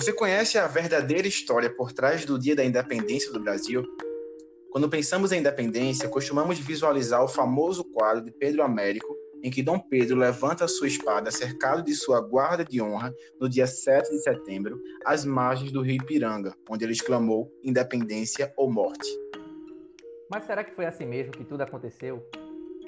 [0.00, 3.84] Você conhece a verdadeira história por trás do Dia da Independência do Brasil?
[4.70, 9.78] Quando pensamos em independência, costumamos visualizar o famoso quadro de Pedro Américo, em que Dom
[9.78, 14.82] Pedro levanta sua espada cercado de sua guarda de honra no dia 7 de setembro,
[15.04, 19.06] às margens do rio Ipiranga, onde ele exclamou independência ou morte.
[20.30, 22.26] Mas será que foi assim mesmo que tudo aconteceu?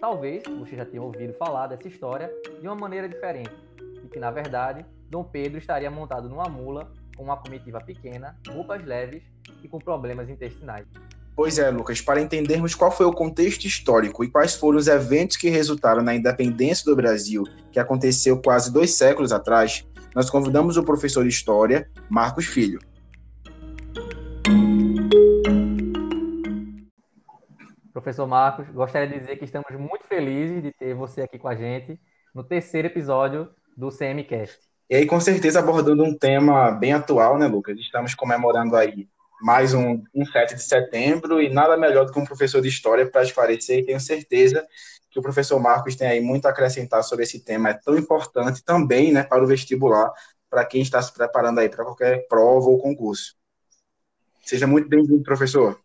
[0.00, 3.52] Talvez você já tenha ouvido falar dessa história de uma maneira diferente,
[4.02, 6.90] e que na verdade Dom Pedro estaria montado numa mula
[7.22, 9.22] com uma comitiva pequena, roupas leves
[9.62, 10.84] e com problemas intestinais.
[11.36, 15.36] Pois é, Lucas, para entendermos qual foi o contexto histórico e quais foram os eventos
[15.36, 20.82] que resultaram na independência do Brasil, que aconteceu quase dois séculos atrás, nós convidamos o
[20.82, 22.80] professor de História, Marcos Filho.
[27.92, 31.54] Professor Marcos, gostaria de dizer que estamos muito felizes de ter você aqui com a
[31.54, 32.00] gente
[32.34, 34.71] no terceiro episódio do CMCast.
[34.92, 37.78] E aí, com certeza, abordando um tema bem atual, né, Lucas?
[37.78, 39.08] Estamos comemorando aí
[39.40, 43.10] mais um, um 7 de setembro e nada melhor do que um professor de história
[43.10, 44.62] para esclarecer e tenho certeza
[45.10, 48.62] que o professor Marcos tem aí muito a acrescentar sobre esse tema, é tão importante
[48.62, 50.12] também, né, para o vestibular,
[50.50, 53.34] para quem está se preparando aí para qualquer prova ou concurso.
[54.42, 55.80] Seja muito bem-vindo, professor.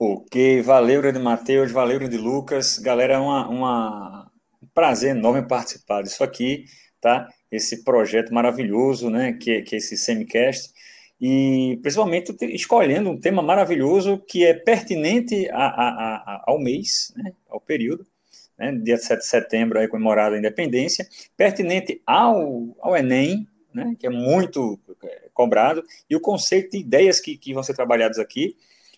[0.00, 2.76] Ok, valeu, grande Matheus, valeu, grande Lucas.
[2.80, 6.64] Galera, é uma, uma, um prazer enorme participar disso aqui,
[7.00, 7.28] tá?
[7.52, 10.72] Esse projeto maravilhoso, né, que, que é esse Semicast,
[11.20, 17.32] e principalmente escolhendo um tema maravilhoso que é pertinente a, a, a, ao mês, né,
[17.48, 18.06] ao período,
[18.58, 24.06] né, dia 7 de setembro, aí, comemorada a independência, pertinente ao, ao Enem, né, que
[24.06, 28.56] é muito é, cobrado, e o conceito de ideias que, que vão ser trabalhadas aqui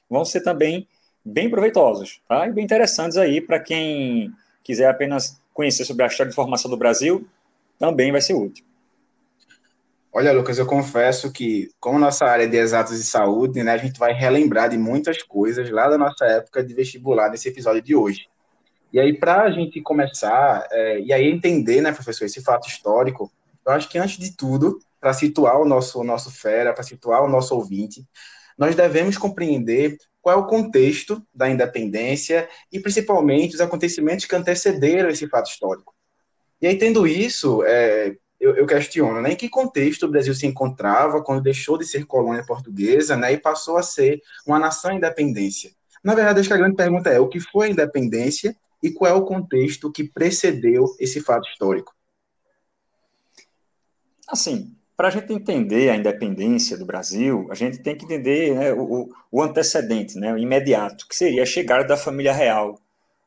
[0.09, 0.87] vão ser também
[1.25, 4.31] bem proveitosos tá, e bem interessantes aí para quem
[4.63, 7.27] quiser apenas conhecer sobre a história de formação do Brasil,
[7.78, 8.64] também vai ser útil.
[10.17, 13.77] Olha, Lucas, eu confesso que, como nossa área é de exatos e saúde, né, a
[13.77, 17.96] gente vai relembrar de muitas coisas lá da nossa época de vestibular nesse episódio de
[17.96, 18.29] hoje.
[18.92, 23.29] E aí, para a gente começar, é, e aí entender, né, professor, esse fato histórico,
[23.67, 27.24] eu acho que antes de tudo, para situar o nosso, o nosso fera, para situar
[27.24, 28.07] o nosso ouvinte,
[28.57, 35.11] nós devemos compreender qual é o contexto da independência e, principalmente, os acontecimentos que antecederam
[35.11, 35.92] esse fato histórico.
[36.64, 40.47] E aí, tendo isso, é, eu, eu, questiono, né, em que contexto o Brasil se
[40.47, 45.73] encontrava quando deixou de ser colônia portuguesa, né, e passou a ser uma nação independência?
[46.02, 49.11] Na verdade, acho que a grande pergunta é, o que foi a independência e qual
[49.11, 51.95] é o contexto que precedeu esse fato histórico?
[54.27, 58.73] Assim, para a gente entender a independência do Brasil, a gente tem que entender né,
[58.73, 62.81] o, o, antecedente, né, o imediato, que seria a chegada da família real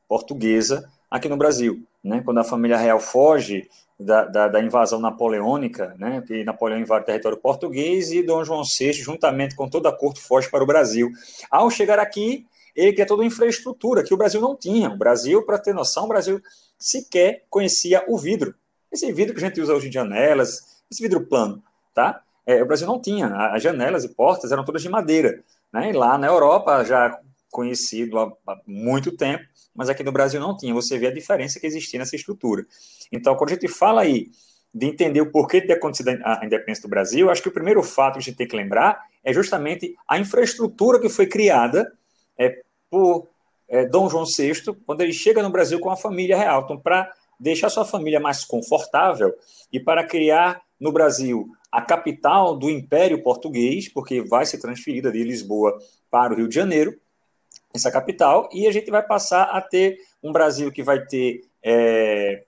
[0.08, 3.70] portuguesa aqui no Brasil né, quando a família real foge
[4.00, 8.64] da, da, da, invasão napoleônica, né, que Napoleão invade o território português e Dom João
[8.64, 11.12] VI, juntamente com toda a corte, foge para o Brasil.
[11.52, 12.46] Ao chegar aqui,
[12.76, 14.90] ele quer toda a infraestrutura que o Brasil não tinha.
[14.90, 16.40] O Brasil, para ter noção, o Brasil
[16.78, 18.54] sequer conhecia o vidro.
[18.92, 21.62] Esse vidro que a gente usa hoje em janelas, esse vidro plano,
[21.94, 22.22] tá?
[22.46, 23.28] É, o Brasil não tinha.
[23.52, 25.44] As janelas e portas eram todas de madeira.
[25.74, 25.90] Né?
[25.90, 27.20] E lá na Europa, já
[27.50, 29.44] conhecido há, há muito tempo,
[29.76, 30.74] mas aqui no Brasil não tinha.
[30.74, 32.66] Você vê a diferença que existia nessa estrutura.
[33.12, 34.30] Então, quando a gente fala aí
[34.74, 37.82] de entender o porquê de ter acontecido a independência do Brasil, acho que o primeiro
[37.82, 41.92] fato que a gente tem que lembrar é justamente a infraestrutura que foi criada
[42.38, 43.28] é, por
[43.68, 46.64] é, Dom João VI, quando ele chega no Brasil com a família real.
[46.64, 49.34] Então, para deixar sua família mais confortável
[49.72, 55.24] e para criar no Brasil a capital do Império Português, porque vai ser transferida de
[55.24, 55.78] Lisboa
[56.10, 56.98] para o Rio de Janeiro,
[57.74, 62.44] essa capital, e a gente vai passar a ter um Brasil que vai ter é,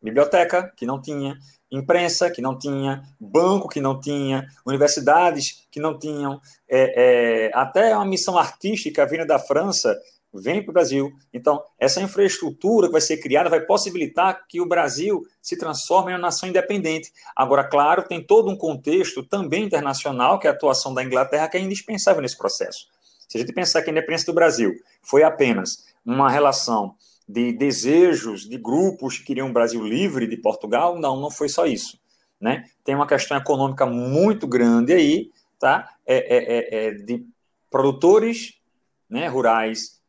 [0.00, 1.36] biblioteca, que não tinha,
[1.70, 7.94] imprensa, que não tinha, banco, que não tinha, universidades, que não tinham, é, é, até
[7.94, 9.98] uma missão artística vinda da França
[10.32, 11.12] vem para o Brasil.
[11.32, 16.14] Então, essa infraestrutura que vai ser criada vai possibilitar que o Brasil se transforme em
[16.14, 17.10] uma nação independente.
[17.34, 21.56] Agora, claro, tem todo um contexto também internacional, que é a atuação da Inglaterra, que
[21.56, 22.86] é indispensável nesse processo.
[23.28, 26.94] Se a gente pensar que a independência do Brasil foi apenas uma relação
[27.28, 31.66] de desejos de grupos que queriam um Brasil livre de Portugal, não, não foi só
[31.66, 31.98] isso.
[32.40, 32.64] Né?
[32.84, 35.90] Tem uma questão econômica muito grande aí, tá?
[36.06, 37.26] É, é, é, é de
[37.70, 38.60] produtores
[39.08, 40.00] né, rurais,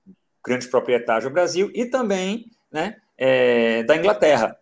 [0.46, 4.58] grandes proprietários do Brasil e também né, é, da Inglaterra,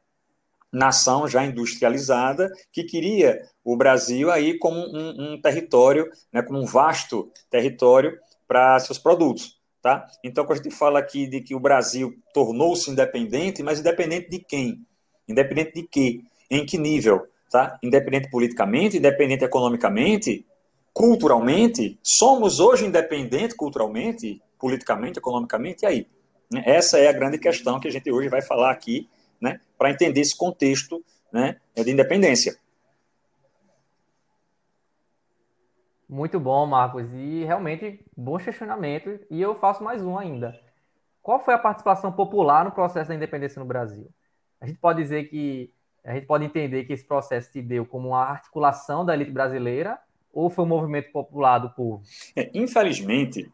[0.71, 6.65] nação já industrializada que queria o Brasil aí como um, um território, né, como um
[6.65, 9.59] vasto território para seus produtos.
[9.81, 10.07] Tá?
[10.23, 14.39] Então, quando a gente fala aqui de que o Brasil tornou-se independente, mas independente de
[14.39, 14.85] quem?
[15.27, 16.21] Independente de quê?
[16.49, 17.27] Em que nível?
[17.55, 17.79] tá?
[17.81, 20.45] independente politicamente, independente economicamente,
[20.93, 26.07] culturalmente, somos hoje independentes culturalmente, politicamente, economicamente, e aí?
[26.65, 29.09] Essa é a grande questão que a gente hoje vai falar aqui,
[29.39, 31.01] né, para entender esse contexto
[31.31, 32.57] né, de independência.
[36.15, 37.11] Muito bom, Marcos.
[37.13, 39.19] E realmente, bom questionamento.
[39.29, 40.57] E eu faço mais um ainda.
[41.21, 44.07] Qual foi a participação popular no processo da independência no Brasil?
[44.61, 45.69] A gente pode dizer que,
[46.05, 49.99] a gente pode entender que esse processo se deu como uma articulação da elite brasileira
[50.31, 52.01] ou foi um movimento popular do povo?
[52.33, 53.51] É, infelizmente,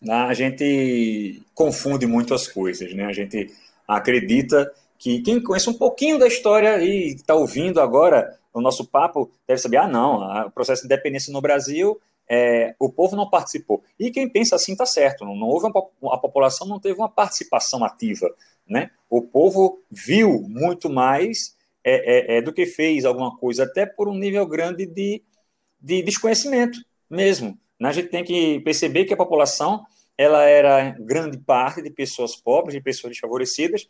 [0.00, 3.06] né, a gente confunde muito as coisas, né?
[3.06, 3.52] A gente
[3.88, 9.30] acredita que quem conhece um pouquinho da história e está ouvindo agora o nosso papo
[9.46, 13.82] deve saber, ah, não, o processo de independência no Brasil, é, o povo não participou.
[13.98, 17.08] E quem pensa assim está certo, não, não houve uma, a população não teve uma
[17.08, 18.32] participação ativa,
[18.66, 18.90] né?
[19.10, 24.08] O povo viu muito mais é, é, é, do que fez alguma coisa, até por
[24.08, 25.22] um nível grande de,
[25.80, 26.78] de desconhecimento
[27.10, 27.58] mesmo.
[27.78, 27.88] Né?
[27.88, 29.84] A gente tem que perceber que a população
[30.16, 33.88] ela era grande parte de pessoas pobres, de pessoas desfavorecidas,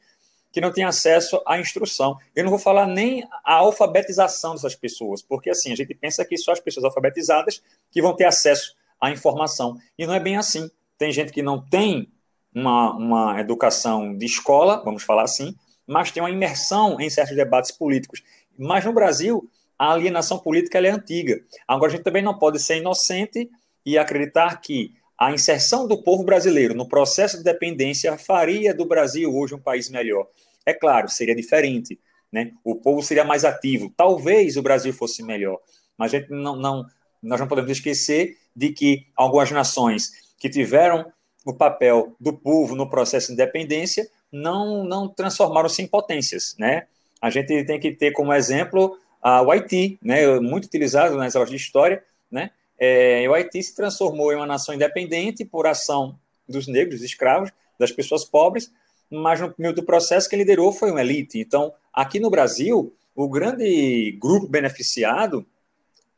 [0.53, 2.17] que não têm acesso à instrução.
[2.37, 6.37] Eu não vou falar nem a alfabetização dessas pessoas, porque assim, a gente pensa que
[6.37, 9.77] só as pessoas alfabetizadas que vão ter acesso à informação.
[9.99, 10.71] E não é bem assim.
[10.99, 12.13] Tem gente que não tem
[12.55, 15.57] uma, uma educação de escola, vamos falar assim,
[15.87, 18.23] mas tem uma imersão em certos debates políticos.
[18.57, 21.43] Mas no Brasil, a alienação política é antiga.
[21.67, 23.51] Agora, a gente também não pode ser inocente
[23.85, 29.33] e acreditar que a inserção do povo brasileiro no processo de dependência faria do Brasil
[29.33, 30.27] hoje um país melhor.
[30.67, 31.97] É claro, seria diferente,
[32.33, 32.51] né?
[32.65, 33.93] O povo seria mais ativo.
[33.97, 35.61] Talvez o Brasil fosse melhor,
[35.97, 36.85] mas a gente não, não,
[37.23, 40.11] nós não podemos esquecer de que algumas nações
[40.41, 41.13] que tiveram
[41.47, 46.89] o papel do povo no processo de independência não, não transformaram-se em potências, né?
[47.21, 50.41] A gente tem que ter como exemplo a, o Haiti, né?
[50.41, 52.51] Muito utilizado nas aulas de história, né?
[52.85, 56.19] É, o Haiti se transformou em uma nação independente por ação
[56.49, 58.73] dos negros, dos escravos, das pessoas pobres,
[59.09, 61.39] mas no meio do processo que liderou foi uma elite.
[61.39, 65.47] Então, aqui no Brasil, o grande grupo beneficiado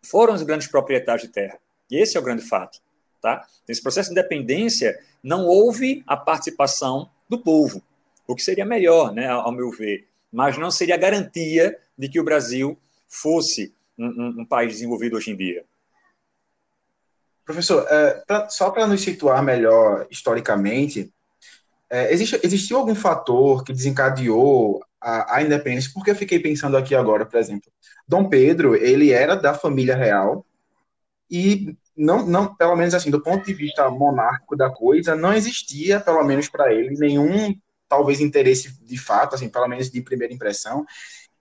[0.01, 1.59] foram os grandes proprietários de terra.
[1.91, 2.81] E esse é o grande fato.
[3.21, 3.47] Tá?
[3.69, 7.83] Nesse processo de independência, não houve a participação do povo,
[8.27, 12.25] o que seria melhor, né, ao meu ver, mas não seria garantia de que o
[12.25, 15.63] Brasil fosse um, um, um país desenvolvido hoje em dia.
[17.45, 21.13] Professor, é, pra, só para nos situar melhor historicamente,
[21.91, 25.91] é, existe, existiu algum fator que desencadeou a, a, independência?
[25.93, 27.71] Porque eu fiquei pensando aqui agora, por exemplo,
[28.09, 30.45] Dom Pedro, ele era da família real
[31.31, 36.01] e não, não, pelo menos assim, do ponto de vista monárquico da coisa, não existia,
[36.01, 37.55] pelo menos para ele, nenhum
[37.89, 40.85] talvez interesse de fato, assim, pelo menos de primeira impressão,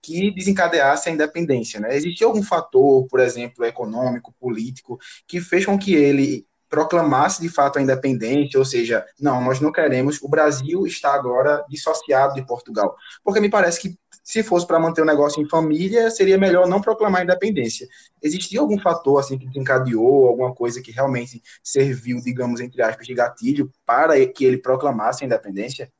[0.03, 1.79] que desencadeasse a independência.
[1.79, 1.95] Né?
[1.95, 7.77] Existia algum fator, por exemplo, econômico, político, que fez com que ele proclamasse de fato
[7.77, 12.95] a independência, ou seja, não, nós não queremos, o Brasil está agora dissociado de Portugal.
[13.23, 16.81] Porque me parece que se fosse para manter o negócio em família, seria melhor não
[16.81, 17.87] proclamar a independência.
[18.21, 23.13] Existia algum fator assim que desencadeou, alguma coisa que realmente serviu, digamos, entre aspas, de
[23.13, 25.91] gatilho para que ele proclamasse a independência?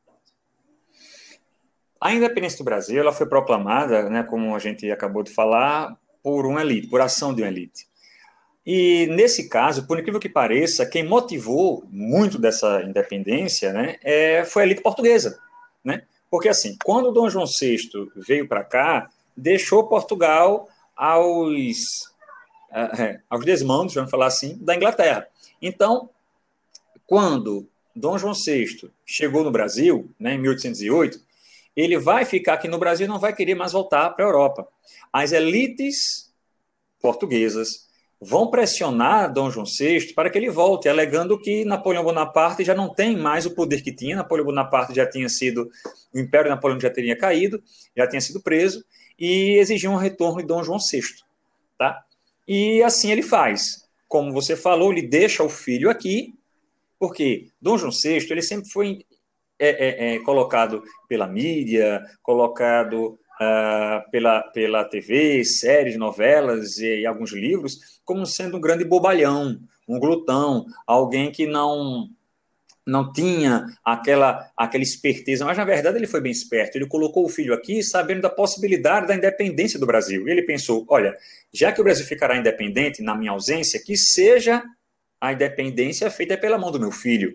[2.04, 6.46] A independência do Brasil ela foi proclamada, né, como a gente acabou de falar, por
[6.46, 7.88] uma elite, por ação de uma elite.
[8.66, 14.64] E nesse caso, por incrível que pareça, quem motivou muito dessa independência né, é, foi
[14.64, 15.40] a elite portuguesa.
[15.82, 16.04] Né?
[16.30, 17.78] Porque assim, quando Dom João VI
[18.18, 20.68] veio para cá, deixou Portugal
[20.98, 21.78] aos,
[22.70, 25.26] uh, aos desmandos, vamos falar assim, da Inglaterra.
[25.62, 26.10] Então,
[27.08, 31.32] quando Dom João VI chegou no Brasil, né, em 1808,
[31.76, 34.68] ele vai ficar aqui no Brasil e não vai querer mais voltar para a Europa.
[35.12, 36.32] As elites
[37.02, 37.88] portuguesas
[38.24, 42.94] vão pressionar Dom João VI para que ele volte, alegando que Napoleão Bonaparte já não
[42.94, 44.16] tem mais o poder que tinha.
[44.16, 45.70] Napoleão Bonaparte já tinha sido,
[46.14, 47.62] o Império Napoleão já teria caído,
[47.96, 48.84] já tinha sido preso,
[49.20, 51.02] e exigiam um retorno de Dom João VI.
[51.78, 52.02] Tá?
[52.48, 53.84] E assim ele faz.
[54.08, 56.34] Como você falou, ele deixa o filho aqui,
[56.98, 59.06] porque Dom João VI ele sempre foi
[59.70, 67.06] é, é, é colocado pela mídia, colocado uh, pela, pela TV, séries, novelas e, e,
[67.06, 72.10] alguns livros, como sendo um grande bobalhão, um glutão, alguém que não
[72.86, 76.78] não tinha aquela, aquela esperteza, mas na verdade ele foi bem esperto.
[76.78, 80.28] Ele colocou o filho aqui sabendo da possibilidade da independência do Brasil.
[80.28, 81.18] Ele pensou: olha,
[81.54, 84.62] já que o Brasil ficará independente na minha ausência, que seja
[85.20, 87.34] a independência feita pela mão do meu filho.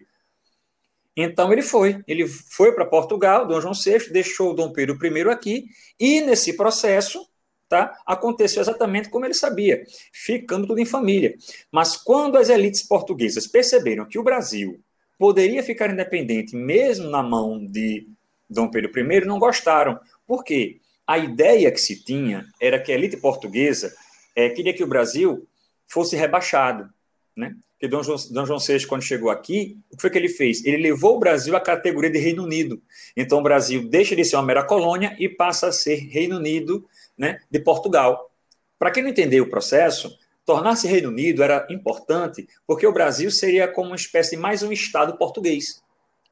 [1.20, 5.66] Então ele foi, ele foi para Portugal, Dom João VI, deixou Dom Pedro I aqui,
[5.98, 7.26] e nesse processo
[7.68, 7.92] tá?
[8.06, 11.34] aconteceu exatamente como ele sabia, ficando tudo em família.
[11.72, 14.80] Mas quando as elites portuguesas perceberam que o Brasil
[15.18, 18.06] poderia ficar independente mesmo na mão de
[18.48, 19.98] Dom Pedro I, não gostaram.
[20.24, 20.78] Por quê?
[21.04, 23.92] A ideia que se tinha era que a elite portuguesa
[24.36, 25.48] é, queria que o Brasil
[25.84, 26.88] fosse rebaixado.
[27.36, 27.56] Né?
[27.78, 30.64] Que Dom João, Dom João VI, quando chegou aqui, o que foi que ele fez?
[30.64, 32.82] Ele levou o Brasil à categoria de Reino Unido.
[33.16, 36.84] Então, o Brasil deixa de ser uma mera colônia e passa a ser Reino Unido
[37.16, 38.30] né, de Portugal.
[38.78, 43.68] Para quem não entendeu o processo, tornar-se Reino Unido era importante porque o Brasil seria
[43.68, 45.82] como uma espécie de mais um Estado português.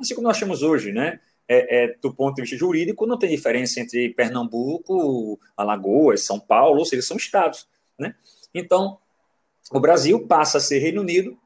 [0.00, 1.20] Assim como nós temos hoje, né?
[1.48, 6.80] É, é, do ponto de vista jurídico, não tem diferença entre Pernambuco, Alagoas, São Paulo,
[6.80, 7.68] ou seja, são estados.
[7.96, 8.16] Né?
[8.52, 8.98] Então,
[9.72, 11.36] o Brasil passa a ser Reino Unido.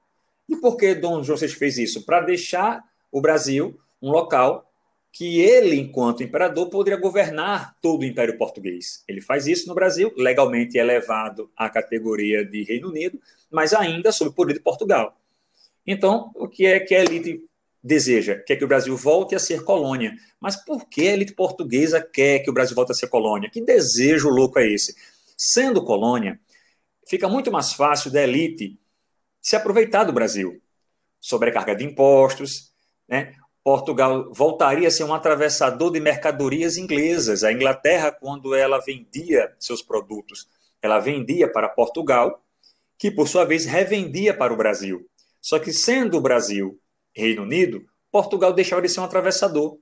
[0.49, 2.05] E por que Dom João VI fez isso?
[2.05, 4.71] Para deixar o Brasil um local
[5.13, 9.03] que ele, enquanto imperador, poderia governar todo o Império Português.
[9.09, 14.31] Ele faz isso no Brasil, legalmente elevado à categoria de Reino Unido, mas ainda sob
[14.31, 15.17] o poder de Portugal.
[15.87, 17.43] Então, o que é que a elite
[17.83, 18.37] deseja?
[18.37, 20.15] Quer que o Brasil volte a ser colônia.
[20.41, 23.51] Mas por que a elite portuguesa quer que o Brasil volte a ser colônia?
[23.51, 24.95] Que desejo louco é esse?
[25.37, 26.39] Sendo colônia,
[27.09, 28.79] fica muito mais fácil da elite
[29.41, 30.61] se aproveitar do Brasil.
[31.21, 32.73] Sobrecarga de impostos,
[33.09, 33.35] né?
[33.63, 37.45] Portugal voltaria a ser um atravessador de mercadorias inglesas.
[37.45, 40.49] A Inglaterra, quando ela vendia seus produtos,
[40.81, 42.43] ela vendia para Portugal,
[42.99, 45.07] que por sua vez revendia para o Brasil.
[45.41, 46.81] Só que sendo o Brasil
[47.15, 49.79] Reino Unido, Portugal deixava de ser um atravessador.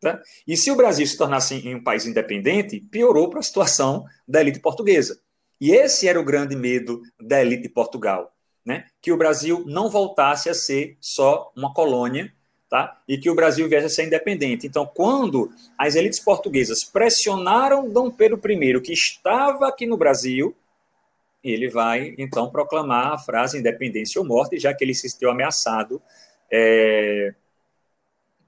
[0.00, 0.20] Tá?
[0.46, 4.60] E se o Brasil se tornasse um país independente, piorou para a situação da elite
[4.60, 5.20] portuguesa.
[5.60, 8.34] E esse era o grande medo da elite de Portugal,
[8.64, 8.86] né?
[9.00, 12.32] que o Brasil não voltasse a ser só uma colônia,
[12.68, 13.00] tá?
[13.06, 14.66] e que o Brasil viesse a ser independente.
[14.66, 20.54] Então, quando as elites portuguesas pressionaram Dom Pedro I, que estava aqui no Brasil,
[21.42, 26.00] ele vai então proclamar a frase independência ou morte, já que ele se sentiu ameaçado
[26.50, 27.34] é,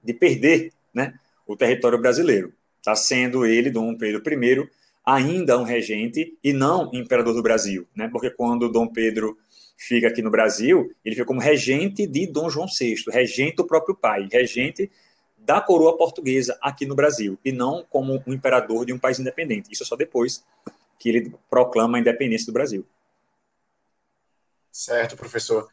[0.03, 1.13] de perder né,
[1.45, 2.51] o território brasileiro.
[2.79, 4.69] Está sendo ele, Dom Pedro I,
[5.07, 8.09] ainda um regente e não imperador do Brasil, né?
[8.09, 9.37] Porque quando Dom Pedro
[9.77, 13.95] fica aqui no Brasil, ele fica como regente de Dom João VI, regente do próprio
[13.95, 14.91] pai, regente
[15.37, 19.71] da coroa portuguesa aqui no Brasil, e não como um imperador de um país independente.
[19.71, 20.43] Isso é só depois
[20.99, 22.85] que ele proclama a independência do Brasil.
[24.69, 25.69] Certo, professor.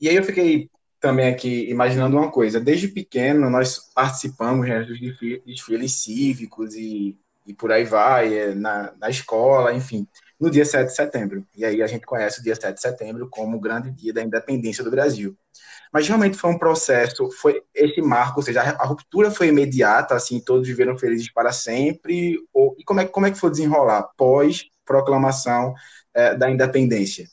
[0.00, 2.60] E aí eu fiquei também aqui imaginando uma coisa.
[2.60, 5.00] Desde pequeno nós participamos né, dos
[5.44, 10.06] desfiles cívicos e e por aí vai, é, na, na escola, enfim,
[10.38, 11.46] no dia 7 de setembro.
[11.56, 14.22] E aí a gente conhece o dia 7 de setembro como o grande dia da
[14.22, 15.36] independência do Brasil.
[15.92, 20.14] Mas realmente foi um processo, foi esse marco, ou seja, a, a ruptura foi imediata,
[20.14, 24.04] assim, todos viveram felizes para sempre, ou, e como é, como é que foi desenrolar
[24.16, 25.74] pós proclamação
[26.14, 27.26] é, da independência?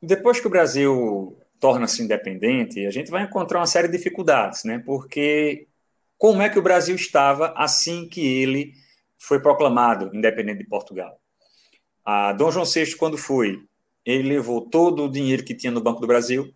[0.00, 4.82] Depois que o Brasil torna-se independente, a gente vai encontrar uma série de dificuldades, né?
[4.84, 5.66] Porque
[6.18, 8.72] como é que o Brasil estava assim que ele
[9.18, 11.20] foi proclamado independente de Portugal.
[12.04, 13.60] A Dom João VI, quando foi,
[14.04, 16.54] ele levou todo o dinheiro que tinha no Banco do Brasil,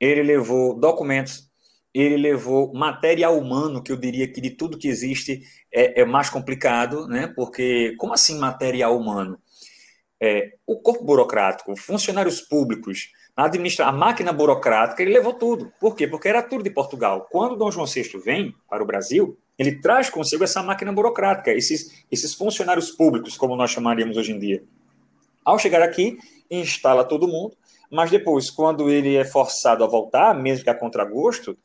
[0.00, 1.48] ele levou documentos,
[1.94, 5.42] ele levou material humano, que eu diria que de tudo que existe
[5.72, 7.28] é, é mais complicado, né?
[7.28, 9.38] Porque como assim material humano?
[10.20, 15.72] É, o corpo burocrático, funcionários públicos, administra a máquina burocrática, ele levou tudo.
[15.80, 16.06] Por quê?
[16.06, 17.26] Porque era tudo de Portugal.
[17.30, 22.04] Quando Dom João VI vem para o Brasil, ele traz consigo essa máquina burocrática, esses,
[22.10, 24.64] esses funcionários públicos, como nós chamaríamos hoje em dia.
[25.44, 26.18] Ao chegar aqui,
[26.50, 27.56] instala todo mundo,
[27.90, 31.58] mas depois, quando ele é forçado a voltar, mesmo que a contragosto,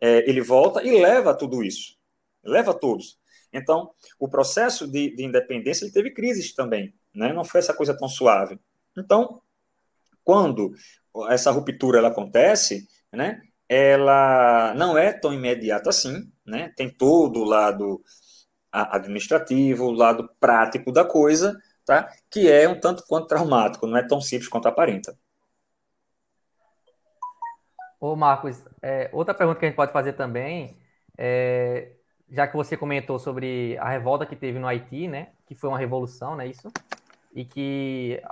[0.00, 1.96] é, ele volta e leva tudo isso.
[2.44, 3.18] Leva todos.
[3.52, 7.32] Então, o processo de, de independência ele teve crises também, né?
[7.32, 8.58] não foi essa coisa tão suave.
[8.96, 9.40] Então,
[10.22, 10.74] quando
[11.28, 17.44] essa ruptura ela acontece, né, ela não é tão imediata assim, né, tem todo o
[17.44, 18.02] lado
[18.70, 24.06] administrativo, o lado prático da coisa, tá, que é um tanto quanto traumático, não é
[24.06, 25.16] tão simples quanto aparenta.
[28.00, 30.76] Ô Marcos, é, outra pergunta que a gente pode fazer também,
[31.16, 31.92] é,
[32.30, 35.78] já que você comentou sobre a revolta que teve no Haiti, né, que foi uma
[35.78, 36.70] revolução, né, isso,
[37.34, 38.22] e que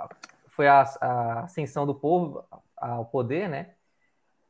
[0.47, 2.43] foi a, a ascensão do povo
[2.77, 3.71] ao poder, né?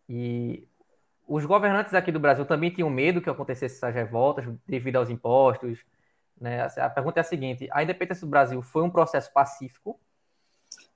[0.08, 0.68] E
[1.28, 5.80] os governantes aqui do Brasil também tinham medo que acontecesse essas revoltas devido aos impostos.
[6.40, 6.62] Né?
[6.78, 10.00] A pergunta é a seguinte: a independência do Brasil foi um processo pacífico?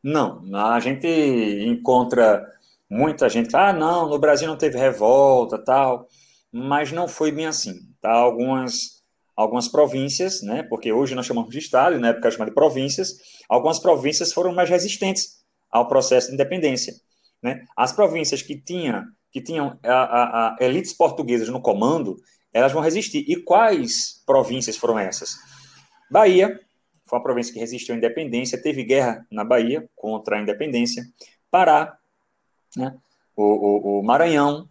[0.02, 2.46] Não, a gente encontra
[2.90, 6.08] muita gente, ah, não, no Brasil não teve revolta, tal,
[6.52, 8.12] mas não foi bem assim, tá?
[8.12, 9.02] Algumas
[9.34, 13.18] algumas províncias, né, porque hoje nós chamamos de estado, na época chamava de províncias,
[13.50, 16.94] algumas províncias foram mais resistentes ao processo de independência.
[17.42, 17.66] Né?
[17.76, 22.18] As províncias que, tinha, que tinham a, a, a elites portuguesas no comando,
[22.54, 23.26] elas vão resistir.
[23.28, 25.38] E quais províncias foram essas?
[26.10, 26.60] Bahia,
[27.06, 31.04] foi uma província que resistiu à independência, teve guerra na Bahia contra a independência.
[31.50, 31.98] Pará,
[32.76, 32.96] né?
[33.36, 34.70] o, o, o Maranhão,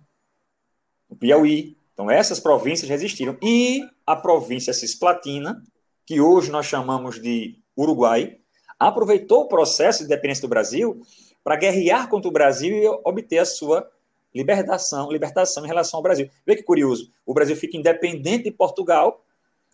[1.09, 1.77] o Piauí.
[1.93, 3.37] Então, essas províncias resistiram.
[3.43, 5.63] E a província cisplatina,
[6.07, 8.39] que hoje nós chamamos de Uruguai,
[8.79, 11.03] aproveitou o processo de independência do Brasil
[11.43, 13.91] para guerrear contra o Brasil e obter a sua
[14.35, 16.31] libertação, libertação em relação ao Brasil.
[16.47, 19.25] Vê que curioso, o Brasil fica independente de Portugal,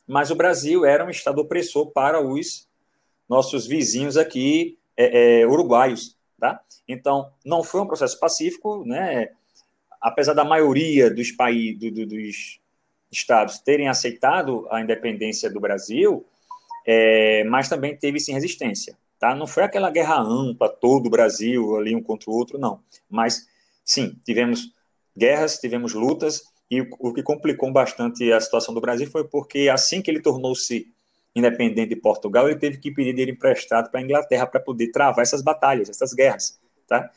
[0.06, 2.66] mas o Brasil era um estado opressor para os
[3.28, 6.60] nossos vizinhos aqui é, é, uruguaios, tá?
[6.88, 9.30] Então, não foi um processo pacífico, né?
[10.00, 12.60] Apesar da maioria dos países, do, do, dos
[13.10, 16.24] estados terem aceitado a independência do Brasil,
[16.86, 18.96] é, mas também teve sim resistência.
[19.26, 19.34] Tá?
[19.34, 22.80] Não foi aquela guerra ampla, todo o Brasil ali um contra o outro, não.
[23.10, 23.48] Mas
[23.84, 24.72] sim, tivemos
[25.18, 30.00] guerras, tivemos lutas, e o que complicou bastante a situação do Brasil foi porque assim
[30.00, 30.92] que ele tornou-se
[31.34, 35.24] independente de Portugal, ele teve que pedir dinheiro emprestado para a Inglaterra para poder travar
[35.24, 36.60] essas batalhas, essas guerras.
[36.86, 37.10] Tá?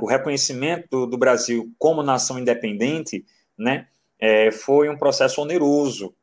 [0.00, 3.24] o reconhecimento do, do, Brasil como nação independente
[3.56, 3.86] né,
[4.18, 6.16] é, foi um processo oneroso.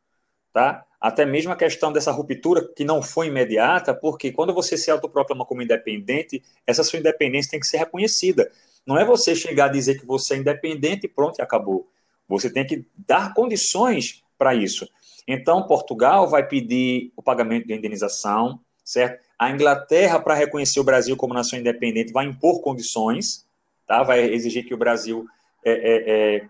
[0.52, 0.85] Tá?
[1.06, 5.46] Até mesmo a questão dessa ruptura que não foi imediata, porque quando você se autoproclama
[5.46, 8.52] como independente, essa sua independência tem que ser reconhecida.
[8.88, 11.88] Não é você chegar a dizer que você é independente e pronto, acabou.
[12.28, 14.90] Você tem que dar condições para isso.
[15.28, 19.24] Então, Portugal vai pedir o pagamento de indenização, certo?
[19.38, 23.46] A Inglaterra, para reconhecer o Brasil como nação independente, vai impor condições,
[23.86, 24.02] tá?
[24.02, 25.28] vai exigir que o Brasil
[25.64, 26.48] é, é, é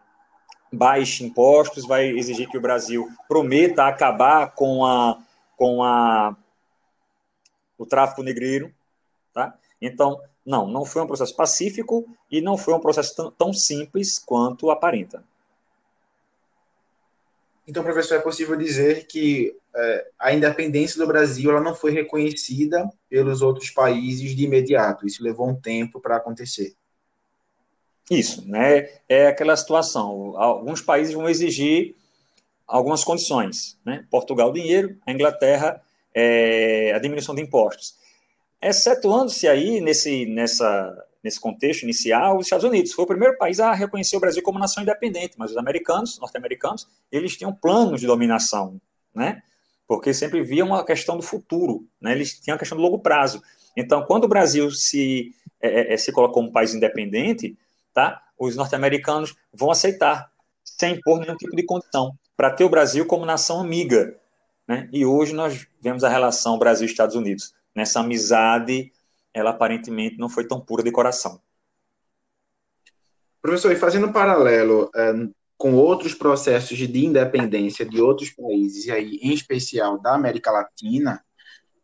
[0.75, 5.17] baixe impostos, vai exigir que o Brasil prometa acabar com a
[5.57, 6.35] com a
[7.77, 8.73] o tráfico negreiro,
[9.33, 9.57] tá?
[9.81, 14.69] Então, não, não foi um processo pacífico e não foi um processo tão, simples quanto
[14.69, 15.23] aparenta.
[17.67, 22.87] Então, professor, é possível dizer que é, a independência do Brasil ela não foi reconhecida
[23.09, 25.07] pelos outros países de imediato.
[25.07, 26.75] Isso levou um tempo para acontecer.
[28.09, 28.89] Isso, né?
[29.09, 30.37] É aquela situação.
[30.37, 31.95] Alguns países vão exigir
[32.67, 34.05] algumas condições, né?
[34.09, 35.81] Portugal dinheiro, a Inglaterra
[36.15, 37.95] é, a diminuição de impostos.
[38.61, 43.73] Excetuando-se aí nesse nessa nesse contexto inicial os Estados Unidos foi o primeiro país a
[43.73, 48.79] reconhecer o Brasil como nação independente, mas os americanos, norte-americanos, eles tinham planos de dominação,
[49.13, 49.41] né?
[49.87, 52.13] Porque sempre viam uma questão do futuro, né?
[52.13, 53.41] Eles tinham a questão do longo prazo.
[53.75, 57.57] Então, quando o Brasil se é, é se colocou como um país independente,
[57.95, 58.21] tá?
[58.37, 60.29] os norte-americanos vão aceitar,
[60.63, 64.19] sem impor nenhum tipo de condição, para ter o Brasil como nação amiga.
[64.67, 64.89] Né?
[64.91, 67.53] E hoje nós vemos a relação Brasil-Estados Unidos.
[67.73, 68.91] Nessa amizade,
[69.33, 71.39] ela aparentemente não foi tão pura de coração.
[73.41, 75.13] Professor, e fazendo um paralelo é,
[75.57, 81.23] com outros processos de independência de outros países, e aí, em especial da América Latina,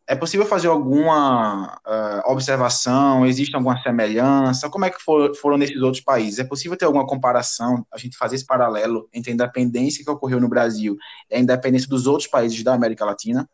[0.06, 3.24] é possível fazer alguma uh, observação?
[3.24, 4.68] Existe alguma semelhança?
[4.68, 6.38] Como é que for, foram nesses outros países?
[6.38, 10.40] É possível ter alguma comparação, a gente fazer esse paralelo entre a independência que ocorreu
[10.40, 10.96] no Brasil
[11.30, 13.48] e a independência dos outros países da América Latina?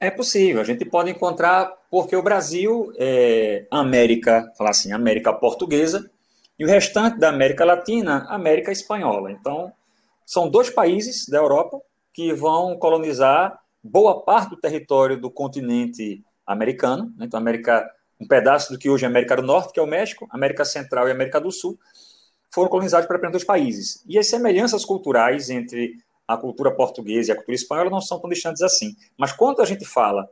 [0.00, 6.10] É possível, a gente pode encontrar, porque o Brasil é América, falar assim, América portuguesa,
[6.58, 9.30] e o restante da América Latina, América espanhola.
[9.30, 9.72] Então,
[10.26, 11.80] são dois países da Europa
[12.12, 17.26] que vão colonizar boa parte do território do continente americano, né?
[17.26, 17.86] então América,
[18.18, 21.06] um pedaço do que hoje é América do Norte, que é o México, América Central
[21.06, 21.78] e América do Sul,
[22.50, 24.02] foram colonizados por apenas dois países.
[24.08, 28.30] E as semelhanças culturais entre a cultura portuguesa e a cultura espanhola não são tão
[28.30, 28.96] distantes assim.
[29.18, 30.30] Mas quando a gente fala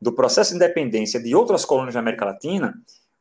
[0.00, 2.74] do processo de independência de outras colônias da América Latina,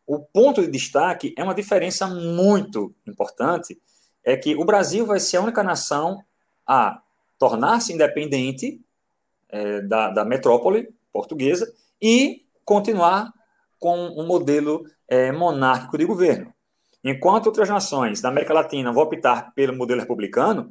[0.08, 3.78] o ponto de destaque é uma diferença muito importante,
[4.24, 6.24] é que o Brasil vai ser a única nação
[6.66, 7.02] a
[7.38, 8.80] tornar-se independente
[9.56, 13.32] é, da, da metrópole portuguesa e continuar
[13.80, 16.54] com um modelo é, monárquico de governo.
[17.02, 20.70] Enquanto outras nações da América Latina vão optar pelo modelo republicano,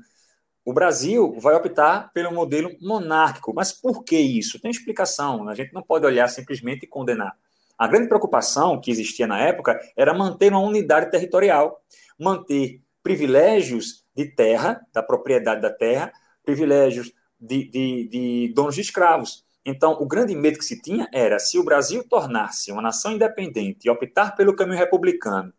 [0.64, 3.54] o Brasil vai optar pelo modelo monárquico.
[3.54, 4.60] Mas por que isso?
[4.60, 5.48] Tem explicação.
[5.48, 7.34] A gente não pode olhar simplesmente e condenar.
[7.78, 11.80] A grande preocupação que existia na época era manter uma unidade territorial,
[12.18, 16.12] manter privilégios de terra, da propriedade da terra,
[16.44, 17.12] privilégios
[17.44, 19.44] de, de, de donos de escravos.
[19.64, 23.87] Então, o grande medo que se tinha era se o Brasil tornar-se uma nação independente
[23.87, 25.52] e optar pelo caminho republicano,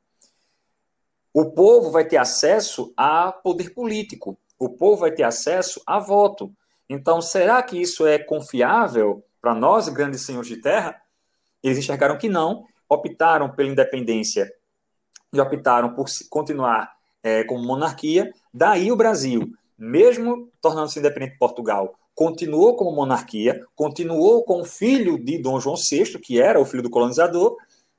[1.34, 6.54] o povo vai ter acesso a poder político, o povo vai ter acesso a voto.
[6.88, 11.02] Então, será que isso é confiável para nós, grandes senhores de terra?
[11.62, 14.52] Eles enxergaram que não, optaram pela independência
[15.34, 18.32] e optaram por continuar é, como monarquia.
[18.54, 25.20] Daí o Brasil, mesmo tornando-se independente de Portugal, continuou como monarquia, continuou com o filho
[25.20, 27.58] de Dom João VI, que era o filho do colonizador,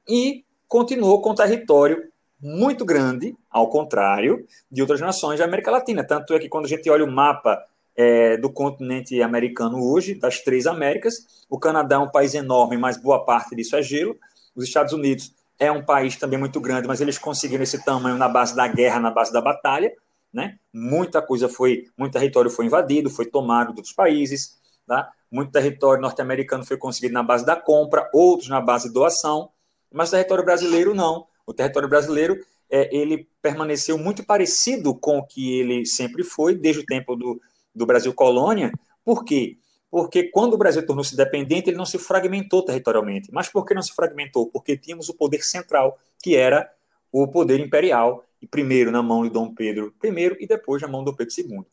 [0.08, 2.10] e continuou com território
[2.40, 6.02] muito grande, ao contrário de outras nações da América Latina.
[6.04, 7.62] Tanto é que quando a gente olha o mapa
[7.94, 12.96] é, do continente americano hoje, das três Américas, o Canadá é um país enorme, mas
[12.96, 14.16] boa parte disso é gelo.
[14.54, 18.28] Os Estados Unidos é um país também muito grande, mas eles conseguiram esse tamanho na
[18.28, 19.92] base da guerra, na base da batalha
[20.36, 20.58] né?
[20.70, 25.10] Muita coisa foi, muito território foi invadido, foi tomado de outros países, tá?
[25.32, 29.48] Muito território norte-americano foi conseguido na base da compra, outros na base de doação,
[29.90, 31.26] mas o território brasileiro não.
[31.46, 32.36] O território brasileiro
[32.70, 37.40] é, ele permaneceu muito parecido com o que ele sempre foi desde o tempo do,
[37.74, 38.70] do Brasil colônia.
[39.02, 39.56] Por quê?
[39.90, 43.30] Porque quando o Brasil tornou-se independente, ele não se fragmentou territorialmente.
[43.32, 44.48] Mas por que não se fragmentou?
[44.48, 46.70] Porque tínhamos o poder central, que era
[47.10, 51.00] o poder imperial, e primeiro na mão de Dom Pedro I e depois na mão
[51.00, 51.64] de Dom Pedro II.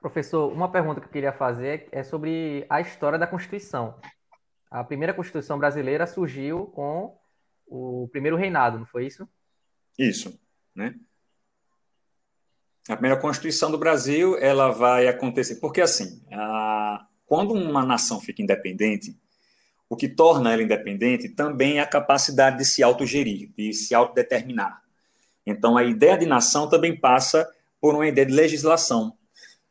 [0.00, 3.98] Professor, uma pergunta que eu queria fazer é sobre a história da Constituição.
[4.70, 7.18] A primeira Constituição brasileira surgiu com
[7.66, 9.26] o primeiro reinado, não foi isso?
[9.98, 10.38] Isso,
[10.74, 10.94] né?
[12.88, 17.06] A primeira Constituição do Brasil, ela vai acontecer porque assim, a...
[17.24, 19.18] quando uma nação fica independente,
[19.94, 24.82] o que torna ela independente também é a capacidade de se autogerir, de se autodeterminar.
[25.46, 27.48] Então, a ideia de nação também passa
[27.80, 29.16] por uma ideia de legislação.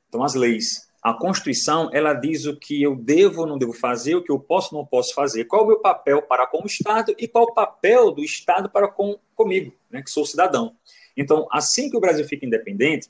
[0.08, 0.88] Então, as leis.
[1.02, 4.40] A Constituição, ela diz o que eu devo ou não devo fazer, o que eu
[4.40, 7.28] posso ou não posso fazer, qual é o meu papel para com o Estado e
[7.28, 10.74] qual é o papel do Estado para com comigo, né, que sou cidadão.
[11.18, 13.10] Então, assim que o Brasil fica independente,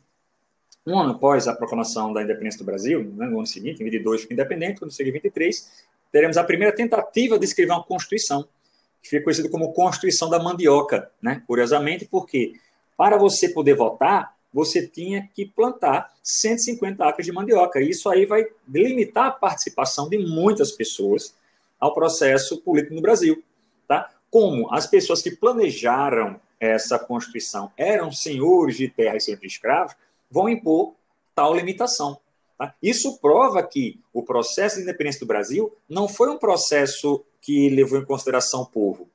[0.88, 4.21] um ano após a proclamação da independência do Brasil, né, no ano seguinte, em 22,
[4.21, 8.47] fica independente, quando chega em 23, teremos a primeira tentativa de escrever uma Constituição,
[9.02, 11.41] que fica conhecida como Constituição da Mandioca, né?
[11.47, 12.54] curiosamente, porque
[12.95, 17.82] para você poder votar, você tinha que plantar 150 acres de mandioca.
[17.82, 21.36] E isso aí vai limitar a participação de muitas pessoas
[21.80, 23.43] ao processo político no Brasil.
[23.88, 24.12] Tá?
[24.30, 29.95] Como as pessoas que planejaram essa Constituição eram senhores de terra e de escravos,
[30.30, 30.93] vão impor
[31.34, 32.19] tal limitação.
[32.58, 32.76] Tá?
[32.82, 38.00] Isso prova que o processo de independência do Brasil não foi um processo que levou
[38.00, 39.10] em consideração o povo.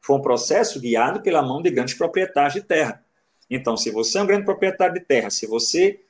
[0.00, 3.04] Foi um processo guiado pela mão de grandes proprietários de terra.
[3.48, 6.00] Então, se você é um grande proprietário de terra, se você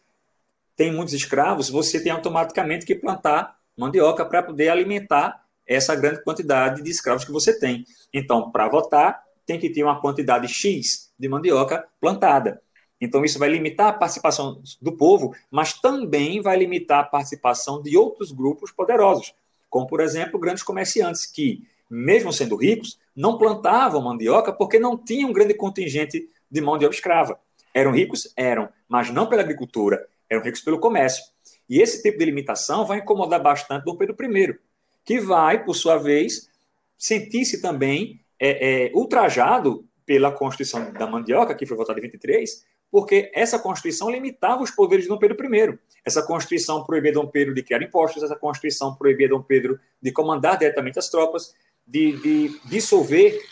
[0.77, 6.83] tem muitos escravos, você tem automaticamente que plantar mandioca para poder alimentar essa grande quantidade
[6.83, 7.85] de escravos que você tem.
[8.13, 12.63] Então, para votar, tem que ter uma quantidade X de mandioca plantada.
[13.03, 17.97] Então, isso vai limitar a participação do povo, mas também vai limitar a participação de
[17.97, 19.35] outros grupos poderosos,
[19.69, 25.31] como, por exemplo, grandes comerciantes que, mesmo sendo ricos, não plantavam mandioca porque não tinham
[25.31, 27.41] um grande contingente de mão de obra escrava.
[27.75, 28.33] Eram ricos?
[28.37, 31.25] Eram, mas não pela agricultura, eram ricos pelo comércio.
[31.69, 34.57] E esse tipo de limitação vai incomodar bastante Dom Pedro I,
[35.05, 36.49] que vai, por sua vez,
[36.97, 43.33] sentir-se também é, é, ultrajado pela Constituição da Mandioca, que foi votada em 23, porque
[43.35, 45.79] essa Constituição limitava os poderes de Dom Pedro I.
[46.05, 50.59] Essa Constituição proibia Dom Pedro de criar impostos, essa Constituição proibia Dom Pedro de comandar
[50.59, 51.55] diretamente as tropas,
[51.87, 53.43] de, de dissolver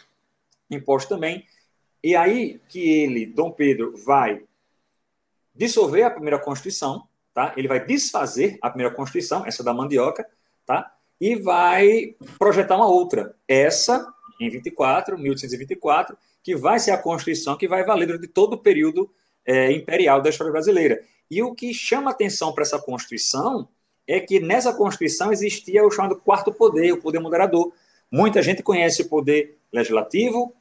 [0.70, 1.46] impostos também.
[2.05, 4.42] E aí que ele, Dom Pedro, vai
[5.55, 7.55] dissolver a primeira Constituição, tá?
[7.57, 10.29] Ele vai desfazer a primeira Constituição, essa da mandioca,
[10.66, 10.94] tá?
[11.18, 14.07] E vai projetar uma outra, essa
[14.38, 19.11] em 24, 1824, que vai ser a Constituição que vai valer durante todo o período
[19.46, 21.03] é, imperial da história brasileira.
[21.31, 23.68] E o que chama atenção para essa Constituição
[24.07, 27.72] é que nessa Constituição existia o chamado quarto poder, o poder moderador.
[28.11, 30.53] Muita gente conhece o poder legislativo,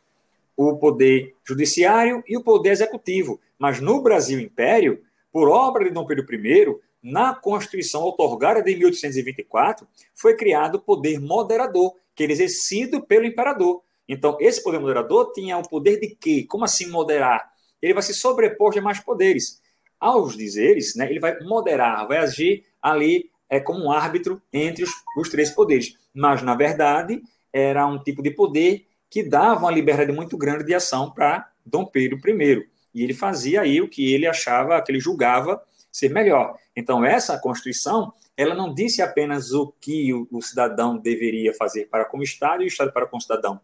[0.56, 3.40] o poder judiciário e o poder executivo.
[3.58, 9.88] Mas no Brasil Império, por obra de Dom Pedro I, na Constituição otorgada de 1824,
[10.14, 13.82] foi criado o poder moderador, que era exercido pelo imperador.
[14.08, 16.46] Então, esse poder moderador tinha o poder de quê?
[16.48, 17.50] Como assim moderar?
[17.82, 19.62] Ele vai se sobrepor de mais poderes.
[20.00, 24.92] Aos dizeres, né, ele vai moderar, vai agir ali é, como um árbitro entre os,
[25.18, 25.98] os três poderes.
[26.14, 30.74] Mas, na verdade, era um tipo de poder que dava uma liberdade muito grande de
[30.74, 32.68] ação para Dom Pedro I.
[32.94, 35.62] E ele fazia aí o que ele achava, que ele julgava
[35.92, 36.56] ser melhor.
[36.76, 42.06] Então, essa Constituição, ela não disse apenas o que o, o cidadão deveria fazer para
[42.06, 43.60] com o Estado e o Estado para com o cidadão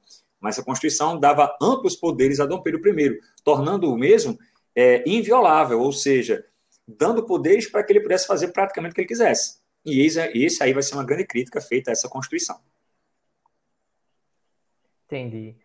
[0.45, 4.37] mas a Constituição dava amplos poderes a Dom Pedro I, tornando o mesmo
[4.75, 6.45] é, inviolável, ou seja,
[6.87, 9.59] dando poderes para que ele pudesse fazer praticamente o que ele quisesse.
[9.83, 12.59] E esse aí vai ser uma grande crítica feita a essa Constituição.
[15.07, 15.55] Entendi.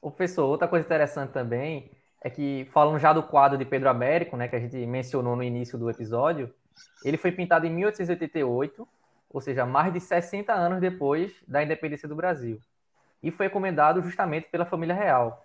[0.00, 1.90] O professor, outra coisa interessante também
[2.22, 5.42] é que, falando já do quadro de Pedro Américo, né, que a gente mencionou no
[5.42, 6.54] início do episódio,
[7.04, 8.86] ele foi pintado em 1888,
[9.30, 12.60] ou seja, mais de 60 anos depois da independência do Brasil,
[13.22, 15.44] e foi encomendado justamente pela família real.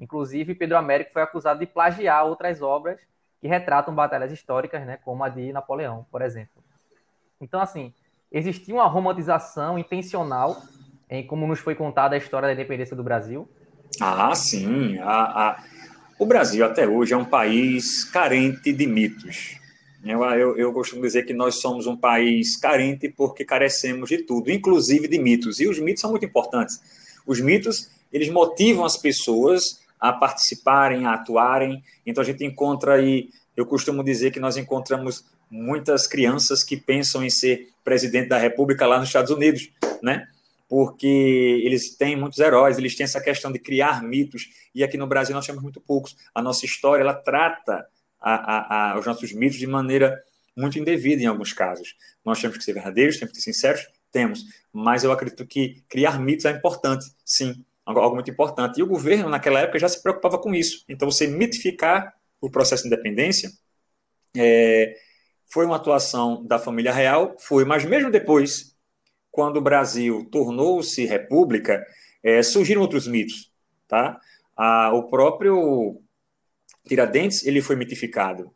[0.00, 2.98] Inclusive, Pedro Américo foi acusado de plagiar outras obras
[3.40, 6.62] que retratam batalhas históricas, né, como a de Napoleão, por exemplo.
[7.40, 7.92] Então, assim,
[8.32, 10.62] existia uma romantização intencional
[11.08, 13.48] em como nos foi contada a história da independência do Brasil?
[14.00, 14.98] Ah, sim.
[14.98, 15.64] A, a...
[16.18, 19.60] O Brasil, até hoje, é um país carente de mitos.
[20.04, 24.50] Eu, eu, eu, costumo dizer que nós somos um país carente porque carecemos de tudo,
[24.50, 25.60] inclusive de mitos.
[25.60, 26.80] E os mitos são muito importantes.
[27.26, 31.82] Os mitos, eles motivam as pessoas a participarem, a atuarem.
[32.04, 37.24] Então a gente encontra aí, eu costumo dizer que nós encontramos muitas crianças que pensam
[37.24, 39.70] em ser presidente da República lá nos Estados Unidos,
[40.02, 40.26] né?
[40.68, 41.06] Porque
[41.64, 45.34] eles têm muitos heróis, eles têm essa questão de criar mitos, e aqui no Brasil
[45.34, 46.16] nós temos muito poucos.
[46.34, 47.86] A nossa história, ela trata
[48.24, 50.18] a, a, a, os nossos mitos de maneira
[50.56, 51.94] muito indevida em alguns casos.
[52.24, 56.18] Nós temos que ser verdadeiros, temos que ser sinceros, temos, mas eu acredito que criar
[56.18, 58.78] mitos é importante, sim, algo muito importante.
[58.78, 60.84] E o governo, naquela época, já se preocupava com isso.
[60.88, 63.50] Então, você mitificar o processo de independência
[64.36, 64.94] é,
[65.46, 68.74] foi uma atuação da família real, foi, mas mesmo depois,
[69.30, 71.84] quando o Brasil tornou-se república,
[72.22, 73.52] é, surgiram outros mitos,
[73.86, 74.18] tá?
[74.56, 76.00] Ah, o próprio
[76.86, 78.52] Tiradentes ele foi mitificado.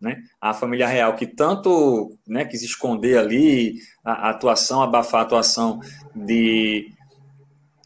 [0.00, 0.22] Né?
[0.40, 5.80] A família real que tanto né, quis esconder ali a, a atuação, abafar a atuação
[6.14, 6.92] de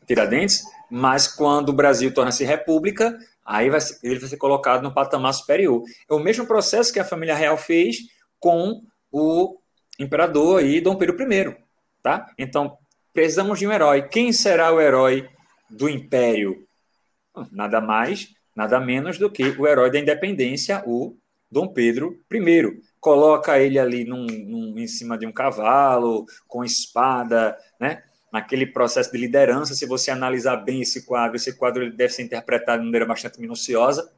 [0.06, 4.92] Tiradentes, mas quando o Brasil torna-se república, aí vai ser, ele vai ser colocado no
[4.92, 5.82] patamar superior.
[6.08, 7.96] É o mesmo processo que a família real fez
[8.38, 9.58] com o
[9.98, 11.56] imperador aí, Dom Pedro I.
[12.02, 12.26] Tá?
[12.36, 12.76] Então,
[13.12, 14.02] precisamos de um herói.
[14.08, 15.28] Quem será o herói
[15.70, 16.66] do império?
[17.50, 21.16] Nada mais nada menos do que o herói da independência, o
[21.50, 22.80] Dom Pedro I.
[22.98, 28.02] Coloca ele ali num, num, em cima de um cavalo, com espada, né?
[28.32, 29.74] naquele processo de liderança.
[29.74, 33.38] Se você analisar bem esse quadro, esse quadro ele deve ser interpretado de maneira bastante
[33.38, 34.10] minuciosa,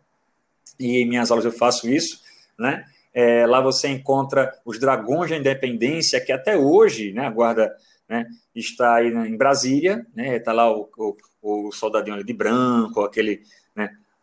[0.78, 2.22] e em minhas aulas eu faço isso.
[2.56, 2.84] Né?
[3.12, 7.74] É, lá você encontra os dragões da independência, que até hoje né, a guarda
[8.08, 13.42] né, está aí em Brasília, né, está lá o, o, o soldadinho de branco, aquele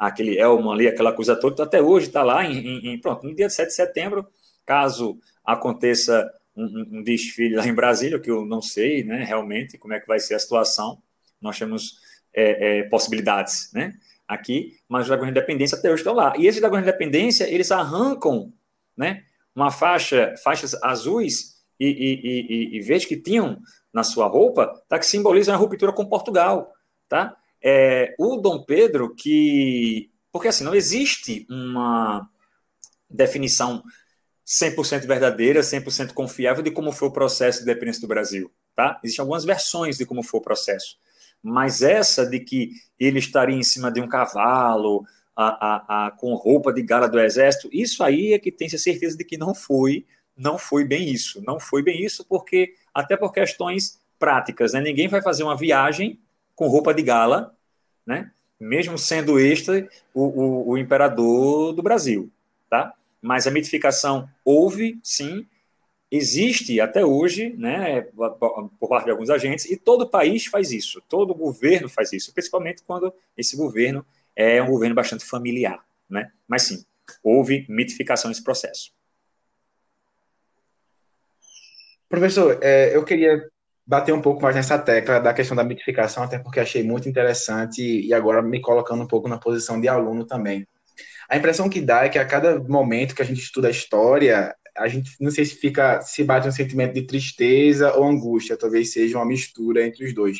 [0.01, 3.47] aquele Elman ali, aquela coisa toda, até hoje está lá em, em, pronto, no dia
[3.47, 4.27] 7 de setembro,
[4.65, 9.93] caso aconteça um, um, desfile lá em Brasília, que eu não sei, né, realmente, como
[9.93, 10.99] é que vai ser a situação,
[11.39, 11.99] nós temos
[12.33, 13.93] é, é, possibilidades, né,
[14.27, 17.47] aqui, mas os dragões de independência até hoje estão lá, e esses dragões de independência,
[17.47, 18.51] eles arrancam,
[18.97, 19.23] né,
[19.55, 23.61] uma faixa, faixas azuis e, e, e, e verde que tinham
[23.93, 26.73] na sua roupa, tá, que simbolizam a ruptura com Portugal,
[27.07, 30.09] tá, é, o Dom Pedro, que.
[30.31, 32.27] Porque assim, não existe uma
[33.09, 33.83] definição
[34.47, 38.51] 100% verdadeira, 100% confiável de como foi o processo de independência do Brasil.
[38.75, 38.99] Tá?
[39.03, 40.97] Existem algumas versões de como foi o processo.
[41.43, 45.03] Mas essa de que ele estaria em cima de um cavalo,
[45.35, 49.17] a, a, a, com roupa de gala do exército, isso aí é que tem certeza
[49.17, 51.41] de que não foi, não foi bem isso.
[51.45, 54.81] Não foi bem isso, porque até por questões práticas, né?
[54.81, 56.19] Ninguém vai fazer uma viagem
[56.61, 57.57] com roupa de gala,
[58.05, 58.29] né?
[58.59, 62.31] mesmo sendo este o, o, o imperador do Brasil.
[62.69, 62.93] Tá?
[63.19, 65.47] Mas a mitificação houve, sim,
[66.11, 68.01] existe até hoje, né,
[68.79, 72.83] por parte de alguns agentes, e todo país faz isso, todo governo faz isso, principalmente
[72.83, 75.83] quando esse governo é um governo bastante familiar.
[76.07, 76.31] Né?
[76.47, 76.85] Mas sim,
[77.23, 78.93] houve mitificação nesse processo.
[82.07, 83.50] Professor, é, eu queria
[83.85, 87.81] bater um pouco mais nessa tecla da questão da mitificação, até porque achei muito interessante
[87.81, 90.67] e agora me colocando um pouco na posição de aluno também.
[91.29, 94.55] A impressão que dá é que a cada momento que a gente estuda a história,
[94.77, 98.91] a gente não sei se fica se bate um sentimento de tristeza ou angústia, talvez
[98.91, 100.39] seja uma mistura entre os dois.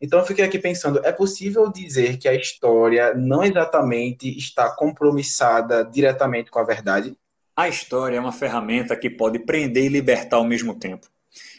[0.00, 5.84] Então eu fiquei aqui pensando, é possível dizer que a história não exatamente está compromissada
[5.84, 7.16] diretamente com a verdade?
[7.54, 11.06] A história é uma ferramenta que pode prender e libertar ao mesmo tempo.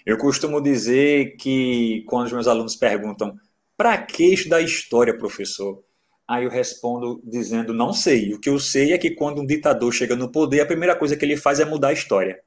[0.06, 3.38] Eu costumo dizer que quando os meus alunos perguntam
[3.78, 5.82] para que estudar história, professor?
[6.28, 8.34] Aí eu respondo dizendo não sei.
[8.34, 11.16] O que eu sei é que quando um ditador chega no poder, a primeira coisa
[11.16, 12.42] que ele faz é mudar a história.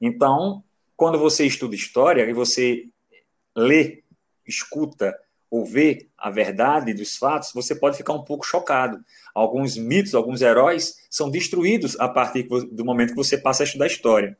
[0.00, 0.62] Então,
[0.96, 2.84] quando você estuda história e você
[3.56, 4.02] lê,
[4.46, 5.16] escuta
[5.50, 9.04] ou ver a verdade dos fatos, você pode ficar um pouco chocado.
[9.34, 13.86] Alguns mitos, alguns heróis são destruídos a partir do momento que você passa a estudar
[13.86, 14.36] história.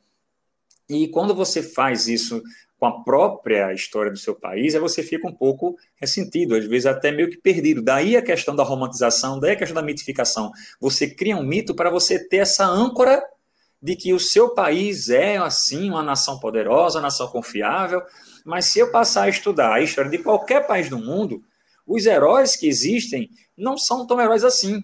[0.88, 2.42] E quando você faz isso
[2.78, 6.86] com a própria história do seu país, aí você fica um pouco ressentido, às vezes
[6.86, 7.80] até meio que perdido.
[7.80, 10.50] Daí a questão da romantização, daí a questão da mitificação.
[10.80, 13.22] Você cria um mito para você ter essa âncora
[13.80, 18.02] de que o seu país é, assim, uma nação poderosa, uma nação confiável,
[18.44, 21.42] mas se eu passar a estudar a história de qualquer país do mundo,
[21.86, 24.82] os heróis que existem não são tão heróis assim.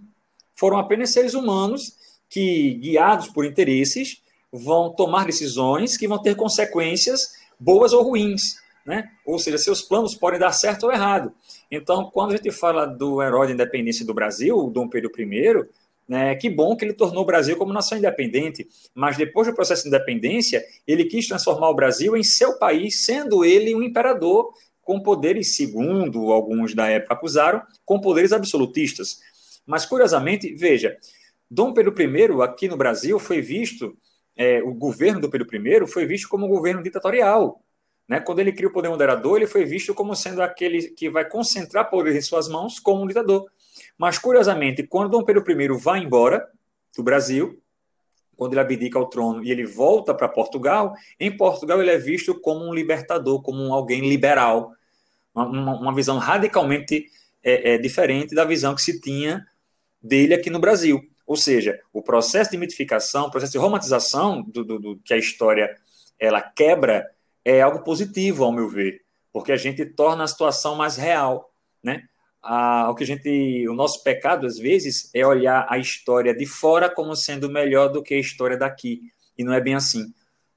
[0.54, 1.92] Foram apenas seres humanos
[2.28, 8.56] que, guiados por interesses, vão tomar decisões que vão ter consequências boas ou ruins.
[8.86, 9.10] Né?
[9.26, 11.32] Ou seja, seus planos podem dar certo ou errado.
[11.70, 15.68] Então, quando a gente fala do herói da independência do Brasil, Dom Pedro I,
[16.08, 19.82] né, que bom que ele tornou o Brasil como nação independente, mas depois do processo
[19.82, 24.98] de independência, ele quis transformar o Brasil em seu país, sendo ele um imperador com
[24.98, 29.20] poderes, segundo alguns da época acusaram, com poderes absolutistas.
[29.66, 30.96] Mas, curiosamente, veja,
[31.50, 33.94] Dom Pedro I, aqui no Brasil, foi visto,
[34.38, 37.60] é, o governo do Pedro I foi visto como um governo ditatorial.
[38.08, 38.20] Né?
[38.20, 41.90] Quando ele cria o poder moderador, ele foi visto como sendo aquele que vai concentrar
[41.90, 43.50] poder em suas mãos como um ditador.
[43.98, 46.48] Mas, curiosamente, quando Dom Pedro I vai embora
[46.96, 47.60] do Brasil,
[48.36, 52.40] quando ele abdica ao trono e ele volta para Portugal, em Portugal ele é visto
[52.40, 54.72] como um libertador, como um alguém liberal,
[55.34, 57.06] uma, uma visão radicalmente
[57.42, 59.44] é, é, diferente da visão que se tinha
[60.00, 61.02] dele aqui no Brasil.
[61.28, 65.18] Ou seja, o processo de mitificação, o processo de romantização do, do, do, que a
[65.18, 65.76] história
[66.18, 67.06] ela quebra
[67.44, 71.52] é algo positivo, ao meu ver, porque a gente torna a situação mais real,
[71.84, 72.08] né?
[72.42, 76.46] a, o que a gente, o nosso pecado às vezes é olhar a história de
[76.46, 79.02] fora como sendo melhor do que a história daqui,
[79.36, 80.12] e não é bem assim.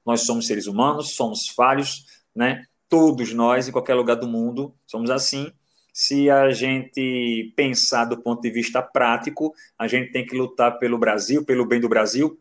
[0.06, 2.64] Nós somos seres humanos, somos falhos, né?
[2.88, 5.52] Todos nós, em qualquer lugar do mundo, somos assim.
[5.92, 10.96] Se a gente pensar do ponto de vista prático, a gente tem que lutar pelo
[10.96, 12.40] Brasil, pelo bem do Brasil,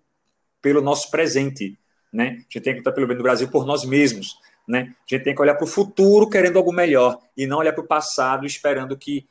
[0.61, 1.77] pelo nosso presente,
[2.13, 2.37] né?
[2.39, 4.37] A gente tem que lutar pelo bem do Brasil por nós mesmos,
[4.67, 4.95] né?
[4.99, 7.83] A gente tem que olhar para o futuro querendo algo melhor e não olhar para
[7.83, 9.27] o passado esperando que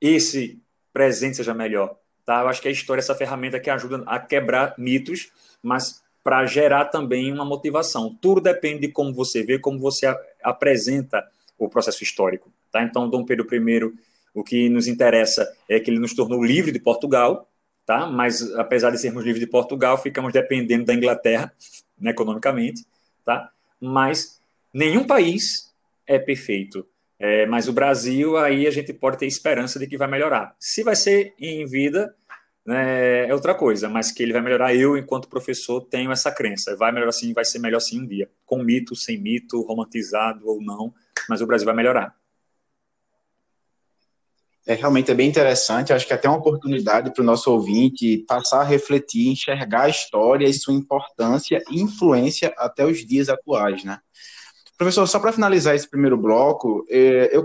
[0.00, 0.60] esse
[0.92, 1.96] presente seja melhor.
[2.24, 2.40] Tá?
[2.40, 5.30] Eu acho que a história é essa ferramenta que ajuda a quebrar mitos,
[5.62, 8.16] mas para gerar também uma motivação.
[8.20, 10.06] Tudo depende de como você vê, como você
[10.42, 11.22] apresenta
[11.58, 12.50] o processo histórico.
[12.74, 12.82] Tá?
[12.82, 13.92] Então, Dom Pedro I,
[14.34, 17.48] o que nos interessa é que ele nos tornou livre de Portugal,
[17.86, 18.04] tá?
[18.04, 21.54] mas apesar de sermos livres de Portugal, ficamos dependendo da Inglaterra
[21.96, 22.84] né, economicamente.
[23.24, 23.48] Tá?
[23.80, 24.40] Mas
[24.72, 25.72] nenhum país
[26.04, 26.84] é perfeito.
[27.16, 30.56] É, mas o Brasil, aí a gente pode ter esperança de que vai melhorar.
[30.58, 32.12] Se vai ser em vida,
[32.66, 36.74] né, é outra coisa, mas que ele vai melhorar, eu, enquanto professor, tenho essa crença.
[36.76, 38.28] Vai melhorar sim, vai ser melhor sim um dia.
[38.44, 40.92] Com mito, sem mito, romantizado ou não,
[41.28, 42.12] mas o Brasil vai melhorar.
[44.66, 45.92] É realmente é bem interessante.
[45.92, 49.88] Acho que é até uma oportunidade para o nosso ouvinte passar a refletir, enxergar a
[49.88, 53.98] história e sua importância e influência até os dias atuais, né?
[54.78, 57.44] Professor, só para finalizar esse primeiro bloco, é, eu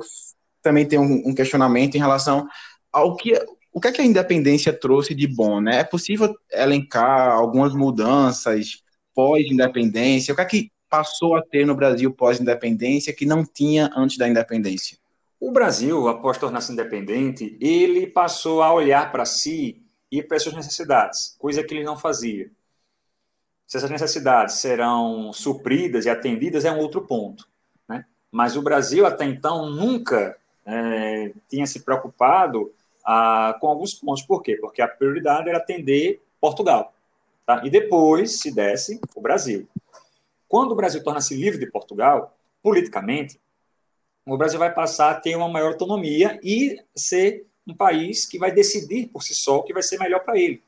[0.62, 2.48] também tenho um questionamento em relação
[2.92, 3.34] ao que
[3.72, 5.80] o que, é que a independência trouxe de bom, né?
[5.80, 8.82] É possível elencar algumas mudanças
[9.14, 10.34] pós-independência?
[10.34, 14.28] O que é que passou a ter no Brasil pós-independência que não tinha antes da
[14.28, 14.98] independência?
[15.39, 21.36] O Brasil, após tornar-se independente, ele passou a olhar para si e para suas necessidades,
[21.39, 22.52] coisa que ele não fazia.
[23.65, 27.47] Se essas necessidades serão supridas e atendidas é um outro ponto.
[27.88, 28.04] Né?
[28.32, 32.73] Mas o Brasil, até então, nunca é, tinha se preocupado
[33.06, 34.23] ah, com alguns pontos.
[34.23, 34.58] Por quê?
[34.60, 36.93] Porque a prioridade era atender Portugal.
[37.45, 37.62] Tá?
[37.63, 39.67] E depois, se desse, o Brasil.
[40.47, 43.39] Quando o Brasil torna-se livre de Portugal, politicamente,
[44.34, 48.52] o Brasil vai passar a ter uma maior autonomia e ser um país que vai
[48.52, 50.62] decidir por si só o que vai ser melhor para ele.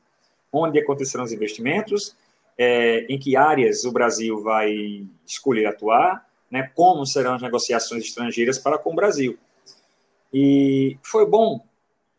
[0.52, 2.16] Onde acontecerão os investimentos,
[2.56, 8.58] é, em que áreas o Brasil vai escolher atuar, né, como serão as negociações estrangeiras
[8.58, 9.38] para com o Brasil.
[10.32, 11.64] E foi bom?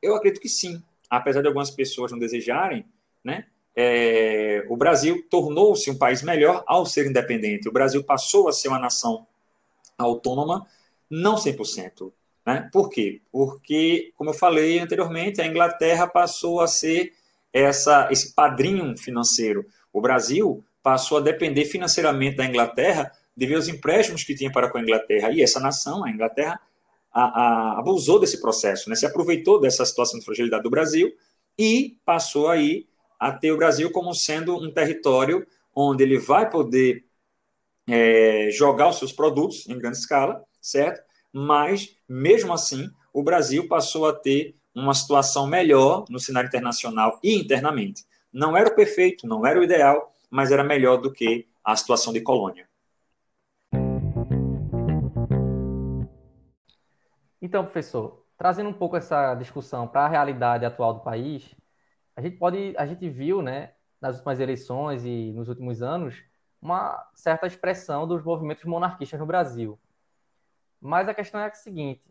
[0.01, 0.81] Eu acredito que sim.
[1.09, 2.85] Apesar de algumas pessoas não desejarem,
[3.23, 7.67] né, é, o Brasil tornou-se um país melhor ao ser independente.
[7.67, 9.25] O Brasil passou a ser uma nação
[9.97, 10.67] autônoma,
[11.13, 12.11] não 100%.
[12.45, 12.69] Né?
[12.73, 13.21] Por quê?
[13.31, 17.13] Porque, como eu falei anteriormente, a Inglaterra passou a ser
[17.51, 19.65] essa, esse padrinho financeiro.
[19.91, 24.79] O Brasil passou a depender financeiramente da Inglaterra devido aos empréstimos que tinha para com
[24.79, 25.31] a Inglaterra.
[25.31, 26.59] E essa nação, a Inglaterra,
[27.13, 28.95] a, a, abusou desse processo, né?
[28.95, 31.13] se aproveitou dessa situação de fragilidade do Brasil
[31.57, 32.87] e passou aí
[33.19, 35.45] a ter o Brasil como sendo um território
[35.75, 37.05] onde ele vai poder
[37.87, 41.03] é, jogar os seus produtos em grande escala, certo?
[41.33, 47.33] mas, mesmo assim, o Brasil passou a ter uma situação melhor no cenário internacional e
[47.35, 48.05] internamente.
[48.31, 52.13] Não era o perfeito, não era o ideal, mas era melhor do que a situação
[52.13, 52.67] de colônia.
[57.41, 61.53] Então, professor, trazendo um pouco essa discussão para a realidade atual do país,
[62.15, 66.15] a gente pode, a gente viu, né, nas últimas eleições e nos últimos anos,
[66.61, 69.79] uma certa expressão dos movimentos monarquistas no Brasil.
[70.83, 72.03] Mas a questão é a seguinte: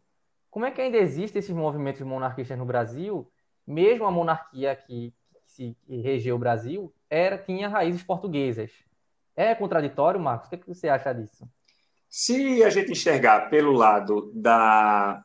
[0.51, 3.31] como é que ainda existem esses movimentos monarquistas no Brasil,
[3.67, 5.15] mesmo a monarquia que,
[5.55, 8.73] que, regeu o Brasil era tinha raízes portuguesas?
[9.37, 10.47] É contraditório, Marcos?
[10.47, 11.47] O que, é que você acha disso?
[12.09, 15.23] Se a gente enxergar pelo lado da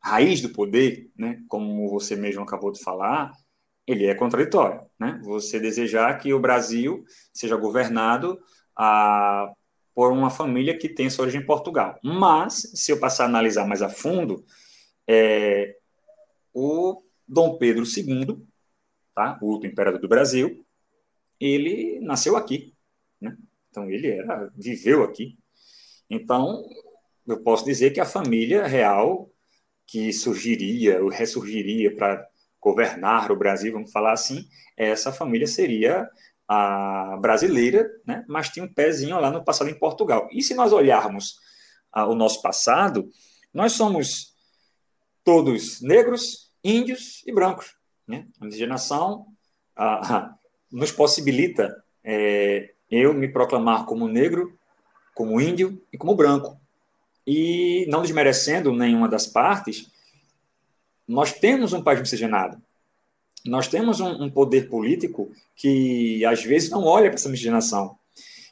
[0.00, 3.32] raiz do poder, né, como você mesmo acabou de falar,
[3.86, 4.82] ele é contraditório.
[4.98, 5.20] Né?
[5.24, 8.38] Você desejar que o Brasil seja governado
[8.76, 9.52] a,
[9.94, 11.98] por uma família que tem sua origem em Portugal.
[12.02, 14.44] Mas, se eu passar a analisar mais a fundo,
[15.06, 15.76] é,
[16.52, 18.44] o Dom Pedro II,
[19.14, 19.38] tá?
[19.40, 20.64] o último imperador do Brasil,
[21.38, 22.74] ele nasceu aqui.
[23.20, 23.36] Né?
[23.70, 25.38] Então, ele era, viveu aqui.
[26.10, 26.64] Então,
[27.26, 29.30] eu posso dizer que a família real
[29.86, 32.26] que surgiria, ou ressurgiria para
[32.60, 36.08] governar o Brasil, vamos falar assim, essa família seria
[36.48, 38.24] a brasileira, né?
[38.28, 40.28] mas tinha um pezinho lá no passado em Portugal.
[40.30, 41.38] E se nós olharmos
[41.92, 43.08] a, o nosso passado,
[43.52, 44.34] nós somos
[45.22, 47.74] todos negros, índios e brancos.
[48.06, 48.26] Né?
[48.40, 49.26] A miscigenação
[49.74, 50.34] a,
[50.70, 54.58] nos possibilita é, eu me proclamar como negro,
[55.14, 56.60] como índio e como branco.
[57.26, 59.90] E não desmerecendo nenhuma das partes,
[61.08, 62.60] nós temos um país miscigenado
[63.44, 67.96] nós temos um, um, poder político que às vezes não olha para essa miscigenação.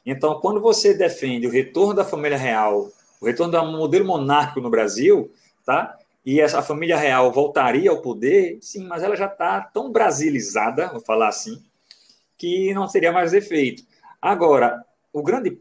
[0.05, 2.89] Então, quando você defende o retorno da família real,
[3.19, 5.31] o retorno do modelo monárquico no Brasil,
[5.65, 5.97] tá?
[6.25, 11.01] E essa família real voltaria ao poder, sim, mas ela já está tão brasilizada, vou
[11.01, 11.61] falar assim,
[12.37, 13.83] que não teria mais efeito.
[14.21, 15.57] Agora, o grande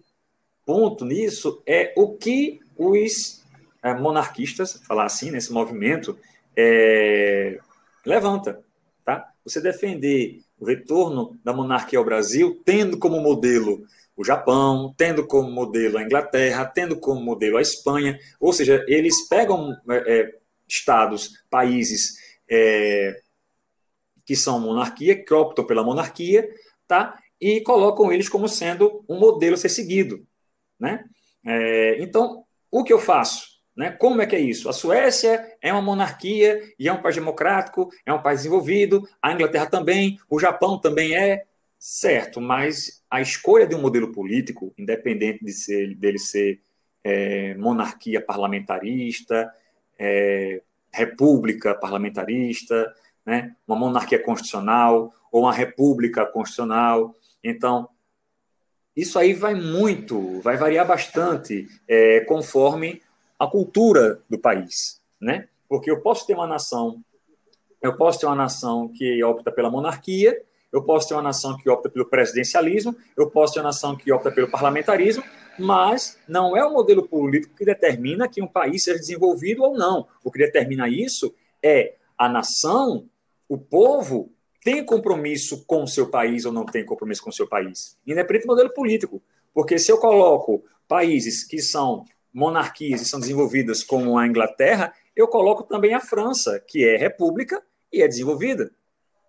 [0.64, 3.42] ponto nisso é o que os
[3.82, 6.16] é, monarquistas, falar assim, nesse movimento,
[6.56, 7.58] é,
[8.04, 8.62] levanta.
[9.04, 9.32] Tá?
[9.44, 13.84] Você defender o retorno da monarquia ao Brasil, tendo como modelo
[14.16, 19.26] o Japão, tendo como modelo a Inglaterra, tendo como modelo a Espanha, ou seja, eles
[19.28, 20.38] pegam é, é,
[20.68, 22.16] estados, países
[22.48, 23.20] é,
[24.24, 26.48] que são monarquia, que optam pela monarquia,
[26.86, 27.18] tá?
[27.42, 30.24] e colocam eles como sendo um modelo a ser seguido.
[30.78, 31.04] Né?
[31.44, 33.51] É, então, o que eu faço?
[33.76, 33.90] Né?
[33.90, 34.68] Como é que é isso?
[34.68, 39.32] A Suécia é uma monarquia e é um país democrático, é um país desenvolvido, a
[39.32, 41.44] Inglaterra também, o Japão também é,
[41.78, 46.60] certo, mas a escolha de um modelo político, independente de ser, dele ser
[47.02, 49.50] é, monarquia parlamentarista,
[49.98, 50.62] é,
[50.92, 52.94] república parlamentarista,
[53.24, 53.56] né?
[53.66, 57.16] uma monarquia constitucional ou uma república constitucional.
[57.42, 57.88] Então,
[58.94, 63.00] isso aí vai muito, vai variar bastante é, conforme
[63.42, 65.48] a cultura do país, né?
[65.68, 67.02] Porque eu posso ter uma nação,
[67.82, 70.40] eu posso ter uma nação que opta pela monarquia,
[70.72, 74.12] eu posso ter uma nação que opta pelo presidencialismo, eu posso ter uma nação que
[74.12, 75.24] opta pelo parlamentarismo,
[75.58, 80.06] mas não é o modelo político que determina que um país seja desenvolvido ou não.
[80.22, 83.08] O que determina isso é a nação,
[83.48, 84.30] o povo
[84.62, 88.46] tem compromisso com o seu país ou não tem compromisso com o seu país, independente
[88.46, 89.20] do modelo político.
[89.52, 95.28] Porque se eu coloco países que são monarquias e são desenvolvidas como a Inglaterra, eu
[95.28, 97.62] coloco também a França, que é república
[97.92, 98.70] e é desenvolvida.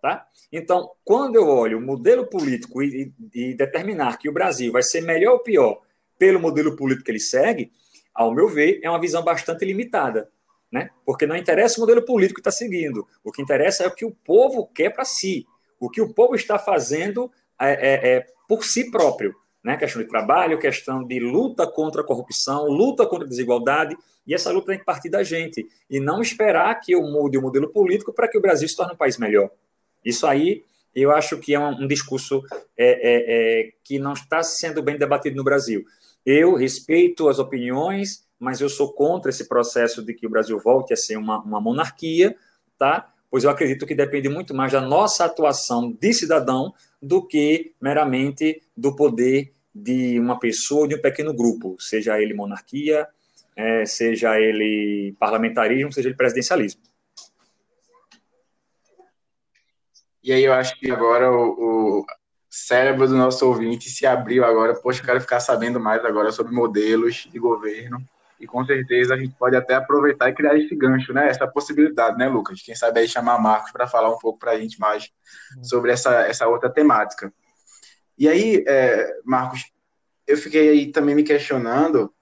[0.01, 0.26] Tá?
[0.51, 5.01] Então, quando eu olho o modelo político e, e, determinar que o Brasil vai ser
[5.01, 5.82] melhor ou pior
[6.18, 7.72] pelo modelo político que ele segue,
[8.14, 10.30] ao meu ver, é uma visão bastante limitada.
[10.72, 10.89] Né?
[11.06, 13.08] Porque não interessa o modelo político que está seguindo.
[13.24, 15.45] O que interessa é o que o povo quer para si.
[15.80, 19.34] O que o povo está fazendo é, é, é por si próprio
[19.64, 19.78] né?
[19.78, 23.95] questão de trabalho, questão de luta contra a corrupção, luta contra a desigualdade,
[24.26, 27.41] e essa luta tem que partir da gente, e não esperar que eu mude o
[27.41, 29.49] modelo político para que o Brasil se torne um país melhor.
[30.03, 32.43] Isso aí, eu acho que é um, um discurso
[32.78, 35.84] é, é, é, que não está sendo bem debatido no Brasil.
[36.26, 40.93] Eu respeito as opiniões, mas eu sou contra esse processo de que o Brasil volte
[40.93, 42.36] a ser uma, uma monarquia,
[42.78, 43.14] tá?
[43.34, 46.72] pois eu acredito que depende muito mais da nossa atuação de cidadão
[47.04, 53.06] do que meramente do poder de uma pessoa de um pequeno grupo, seja ele monarquia,
[53.56, 56.82] é, seja ele parlamentarismo, seja ele presidencialismo.
[60.24, 62.06] E aí eu acho que agora o, o
[62.49, 64.74] cérebro do nosso ouvinte se abriu agora.
[64.74, 67.97] Poxa, eu quero ficar sabendo mais agora sobre modelos de governo.
[68.39, 71.27] E com certeza a gente pode até aproveitar e criar esse gancho, né?
[71.27, 72.61] Essa possibilidade, né, Lucas?
[72.61, 75.11] Quem sabe aí chamar Marcos para falar um pouco para a gente mais
[75.61, 77.34] sobre essa, essa outra temática.
[78.17, 79.71] E aí, é, Marcos,
[80.27, 82.13] eu fiquei aí também me questionando,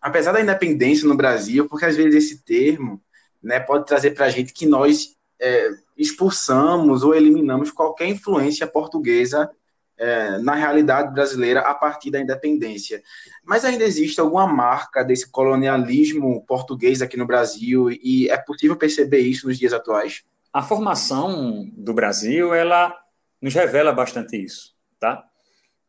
[0.00, 3.02] apesar da independência no Brasil, porque às vezes esse termo
[3.42, 9.50] né, pode trazer para a gente que nós é, expulsamos ou eliminamos qualquer influência portuguesa
[9.98, 13.02] é, na realidade brasileira a partir da independência.
[13.44, 19.20] Mas ainda existe alguma marca desse colonialismo português aqui no Brasil e é possível perceber
[19.20, 20.22] isso nos dias atuais?
[20.52, 22.96] A formação do Brasil, ela
[23.42, 25.24] nos revela bastante isso, tá?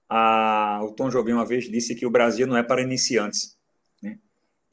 [0.09, 3.55] A, o Tom Jobim uma vez disse que o Brasil não é para iniciantes.
[4.01, 4.17] Né?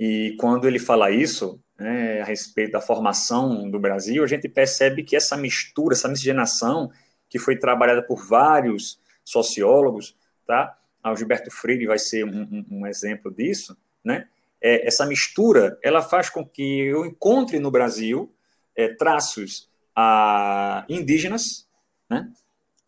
[0.01, 5.03] E quando ele fala isso, né, a respeito da formação do Brasil, a gente percebe
[5.03, 6.91] que essa mistura, essa miscigenação,
[7.28, 10.16] que foi trabalhada por vários sociólogos,
[10.47, 10.79] tá?
[11.05, 14.29] O Gilberto Freire vai ser um, um, um exemplo disso, né?
[14.61, 18.33] É, essa mistura, ela faz com que eu encontre no Brasil
[18.74, 21.68] é, traços a, indígenas,
[22.09, 22.33] né?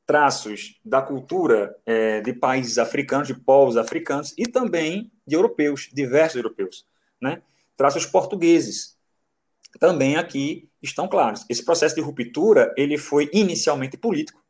[0.07, 6.36] traços da cultura é, de países africanos, de povos africanos, e também de europeus, diversos
[6.36, 6.86] europeus,
[7.20, 7.43] né?
[7.76, 8.97] traços portugueses.
[9.78, 11.45] Também aqui estão claros.
[11.49, 14.43] Esse processo de ruptura, ele foi inicialmente político,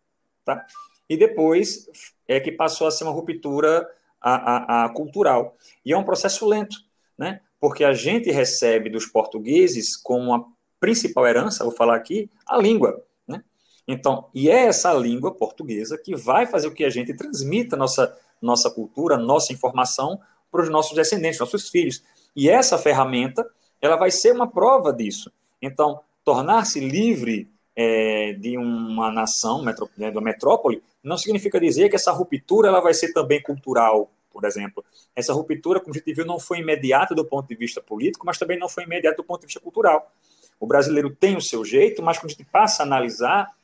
[0.45, 0.65] tá?
[1.09, 1.89] E depois
[2.27, 3.89] é que passou a ser uma ruptura
[4.21, 5.57] a, a, a cultural.
[5.85, 6.77] E é um processo lento,
[7.17, 7.41] né?
[7.61, 10.45] porque a gente recebe dos portugueses como a
[10.79, 13.03] principal herança, vou falar aqui, a língua.
[13.27, 13.43] Né?
[13.87, 18.17] Então, e é essa língua portuguesa que vai fazer o que a gente transmita nossa,
[18.41, 22.03] nossa cultura, nossa informação para os nossos descendentes, nossos filhos.
[22.35, 23.49] E essa ferramenta,
[23.81, 25.33] ela vai ser uma prova disso.
[25.61, 29.63] Então, tornar-se livre é, de uma nação,
[29.97, 34.45] né, da metrópole, não significa dizer que essa ruptura ela vai ser também cultural, por
[34.45, 34.85] exemplo.
[35.15, 38.39] Essa ruptura, como a gente viu, não foi imediata do ponto de vista político, mas
[38.39, 40.13] também não foi imediata do ponto de vista cultural.
[40.61, 43.55] O brasileiro tem o seu jeito, mas quando a gente passa a analisar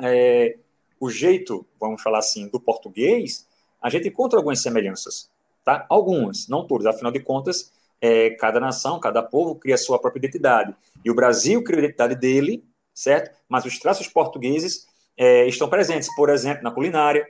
[0.00, 0.56] é,
[0.98, 3.46] o jeito, vamos falar assim, do português,
[3.80, 5.30] a gente encontra algumas semelhanças.
[5.64, 5.86] Tá?
[5.88, 6.86] Algumas, não todas.
[6.86, 10.74] Afinal de contas, é, cada nação, cada povo cria sua própria identidade.
[11.04, 13.36] E o Brasil cria a identidade dele certo?
[13.48, 14.86] Mas os traços portugueses
[15.16, 17.26] é, estão presentes, por exemplo, na culinária,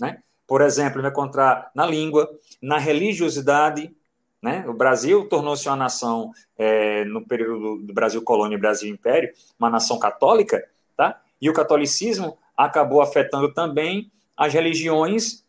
[0.00, 0.22] né?
[0.46, 2.28] Por exemplo, encontrar na língua,
[2.62, 3.94] na religiosidade,
[4.42, 4.64] né?
[4.68, 9.68] O Brasil tornou-se uma nação é, no período do Brasil colônia e Brasil império, uma
[9.68, 10.64] nação católica,
[10.96, 11.20] tá?
[11.40, 15.44] E o catolicismo acabou afetando também as religiões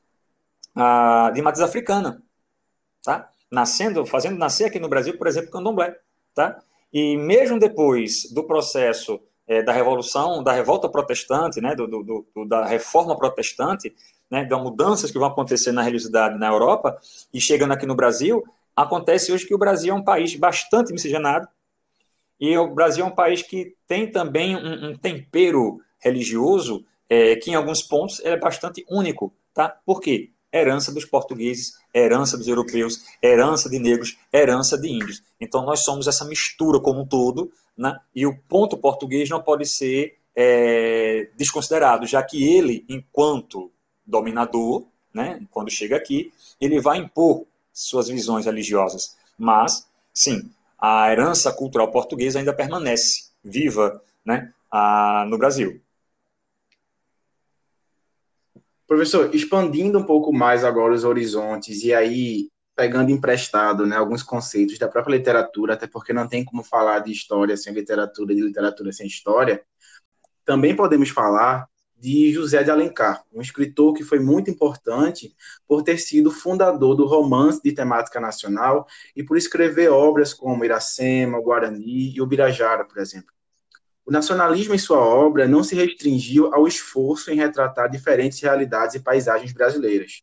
[0.76, 2.22] ah, de matriz africana,
[3.04, 3.30] tá?
[3.52, 5.98] Nascendo, fazendo nascer aqui no Brasil, por exemplo, o candomblé,
[6.34, 6.60] tá?
[6.92, 12.46] E mesmo depois do processo é, da revolução, da revolta protestante, né, do, do, do,
[12.46, 13.96] da reforma protestante,
[14.30, 17.00] né, das mudanças que vão acontecer na religiosidade na Europa
[17.34, 18.44] e chegando aqui no Brasil,
[18.76, 21.48] acontece hoje que o Brasil é um país bastante miscigenado
[22.40, 27.52] e o Brasil é um país que tem também um, um tempero religioso é, que
[27.52, 29.70] em alguns pontos é bastante único, tá?
[29.86, 30.32] Por quê?
[30.54, 35.24] Herança dos portugueses, herança dos europeus, herança de negros, herança de índios.
[35.40, 38.00] Então nós somos essa mistura como um todo né?
[38.16, 43.72] e o ponto português não pode ser é, desconsiderado, já que ele, enquanto
[44.06, 49.18] dominador, né, quando chega aqui, ele vai impor suas visões religiosas.
[49.38, 55.82] Mas, sim, a herança cultural portuguesa ainda permanece viva né, a, no Brasil.
[58.88, 64.78] Professor, expandindo um pouco mais agora os horizontes e aí pegando emprestado né, alguns conceitos
[64.78, 68.94] da própria literatura, até porque não tem como falar de história sem literatura, de literatura
[68.94, 69.64] sem história,
[70.46, 71.68] também podemos falar
[71.98, 75.36] de José de Alencar, um escritor que foi muito importante
[75.68, 81.42] por ter sido fundador do romance de temática nacional e por escrever obras como Iracema,
[81.42, 83.34] Guarani e Ubirajara, por exemplo.
[84.06, 89.00] O nacionalismo em sua obra não se restringiu ao esforço em retratar diferentes realidades e
[89.00, 90.22] paisagens brasileiras.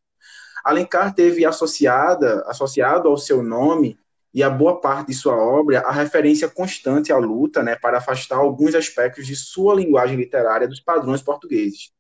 [0.65, 3.99] Alencar teve associada, associado ao seu nome
[4.33, 8.39] e a boa parte de sua obra a referência constante à luta, né, para afastar
[8.39, 11.93] alguns aspectos de sua linguagem literária dos padrões portugueses.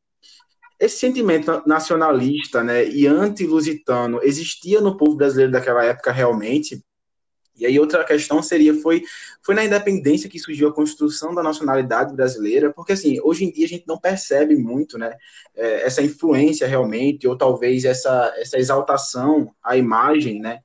[0.81, 6.83] Esse sentimento nacionalista, né, e anti-lusitano existia no povo brasileiro daquela época realmente?
[7.57, 9.02] E aí outra questão seria, foi,
[9.42, 13.64] foi na independência que surgiu a construção da nacionalidade brasileira, porque assim, hoje em dia
[13.64, 15.16] a gente não percebe muito, né,
[15.55, 20.61] é, essa influência realmente, ou talvez essa, essa exaltação à imagem, né,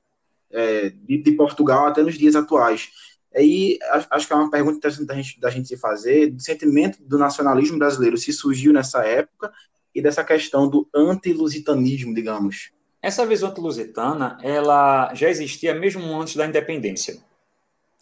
[0.52, 2.90] é, de, de, Portugal até nos dias atuais.
[3.36, 3.78] Aí
[4.10, 7.20] acho que é uma pergunta interessante da gente, da gente se fazer, do sentimento do
[7.20, 9.54] nacionalismo brasileiro, se surgiu nessa época,
[9.94, 12.72] e dessa questão do anti-lusitanismo, digamos.
[13.02, 17.18] Essa visão lusitana, ela já existia mesmo antes da independência.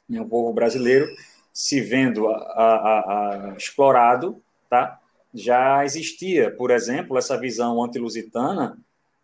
[0.10, 1.08] O povo brasileiro
[1.54, 5.00] se vendo a, a, a, explorado, tá?
[5.34, 8.78] já existia, por exemplo, essa visão antilusitana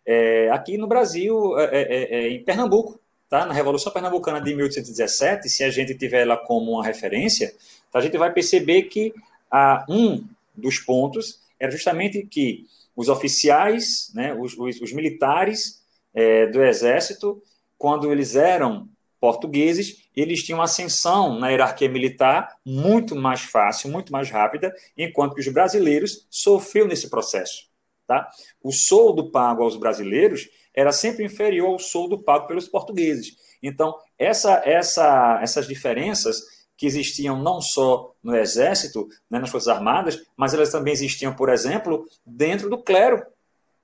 [0.06, 3.00] é, aqui no Brasil, é, é, é, em Pernambuco.
[3.28, 3.46] Tá?
[3.46, 7.54] Na Revolução Pernambucana de 1817, se a gente tiver ela como uma referência,
[7.92, 9.14] a gente vai perceber que
[9.50, 12.66] ah, um dos pontos era justamente que
[12.96, 15.82] os oficiais, né, os, os, os militares
[16.14, 17.42] é, do Exército,
[17.76, 18.88] quando eles eram
[19.20, 25.40] portugueses, eles tinham ascensão na hierarquia militar muito mais fácil, muito mais rápida, enquanto que
[25.40, 27.68] os brasileiros sofriam nesse processo.
[28.06, 28.28] Tá?
[28.62, 33.36] O soldo pago aos brasileiros era sempre inferior ao soldo pago pelos portugueses.
[33.62, 40.22] Então, essa, essa, essas diferenças que existiam não só no Exército, né, nas Forças Armadas,
[40.36, 43.22] mas elas também existiam, por exemplo, dentro do clero.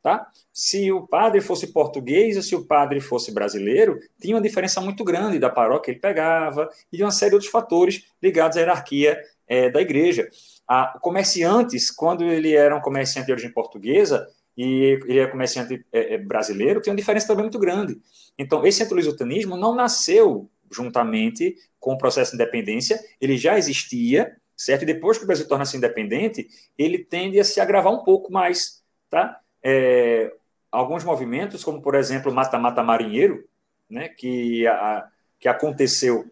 [0.03, 0.27] Tá?
[0.51, 5.05] Se o padre fosse português ou se o padre fosse brasileiro, tinha uma diferença muito
[5.05, 8.61] grande da paróquia que ele pegava e de uma série de outros fatores ligados à
[8.61, 10.29] hierarquia é, da igreja.
[10.67, 14.27] A, comerciantes, quando ele era um comerciante de origem portuguesa
[14.57, 18.01] e ele era comerciante é, é, brasileiro, tinha uma diferença também muito grande.
[18.39, 24.83] Então, esse antilusitanismo não nasceu juntamente com o processo de independência, ele já existia, certo?
[24.83, 26.49] E depois que o Brasil torna-se independente,
[26.79, 29.41] ele tende a se agravar um pouco mais, tá?
[29.63, 30.33] é,
[30.71, 33.45] alguns movimentos, como por exemplo Mata-Mata Marinheiro,
[33.89, 35.09] né, que, a,
[35.39, 36.31] que aconteceu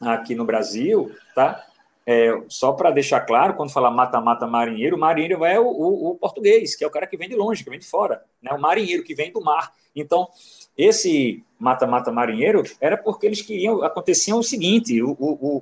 [0.00, 1.64] aqui no Brasil, tá?
[2.06, 6.74] É, só para deixar claro, quando fala mata-mata marinheiro, marinheiro é o, o, o, português,
[6.74, 8.50] que é o cara que vem de longe, que vem de fora, né?
[8.50, 9.74] o marinheiro que vem do mar.
[9.94, 10.26] Então,
[10.78, 15.56] esse mata-mata marinheiro era porque eles queriam, acontecia o seguinte, o, o,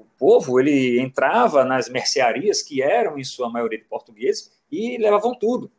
[0.00, 5.34] o, povo, ele entrava nas mercearias, que eram, em sua maioria, de portugueses, e levavam
[5.34, 5.72] tudo.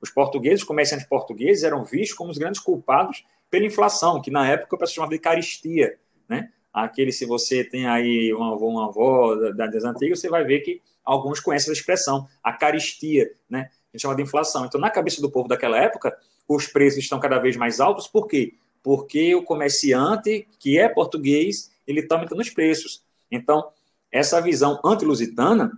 [0.00, 4.50] Os portugueses, os comerciantes portugueses, eram vistos como os grandes culpados pela inflação, que na
[4.50, 5.96] época pessoal chamava de caristia,
[6.28, 6.50] né?
[6.72, 10.60] Aquele, se você tem aí um avô, uma avó da, das antigas, você vai ver
[10.60, 13.70] que alguns conhecem essa expressão, a caristia, né?
[13.70, 14.66] A gente chama de inflação.
[14.66, 16.18] Então, na cabeça do povo daquela época,
[16.48, 18.54] os preços estão cada vez mais altos, por quê?
[18.82, 23.02] Porque o comerciante, que é português, ele está aumentando os preços.
[23.30, 23.70] Então,
[24.12, 25.72] essa visão antilusitana,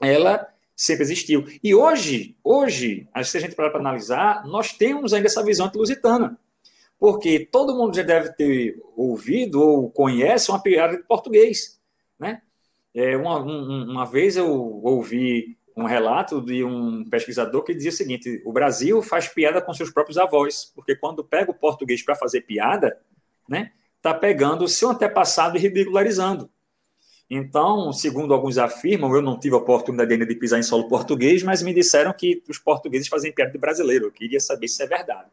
[0.00, 1.46] ela sempre existiu.
[1.62, 6.38] E hoje, hoje, se a gente parar para analisar, nós temos ainda essa visão lusitana.
[6.98, 11.80] Porque todo mundo já deve ter ouvido ou conhece uma piada de português.
[12.18, 12.42] Né?
[12.94, 14.50] É, uma, uma vez eu
[14.82, 19.72] ouvi um relato de um pesquisador que dizia o seguinte: o Brasil faz piada com
[19.72, 22.98] seus próprios avós, porque quando pega o português para fazer piada,
[23.48, 26.50] né, tá pegando o seu antepassado e ridicularizando.
[27.34, 31.42] Então, segundo alguns afirmam, eu não tive a oportunidade ainda de pisar em solo português,
[31.42, 34.06] mas me disseram que os portugueses fazem piada de brasileiro.
[34.06, 35.30] Eu queria saber se é verdade.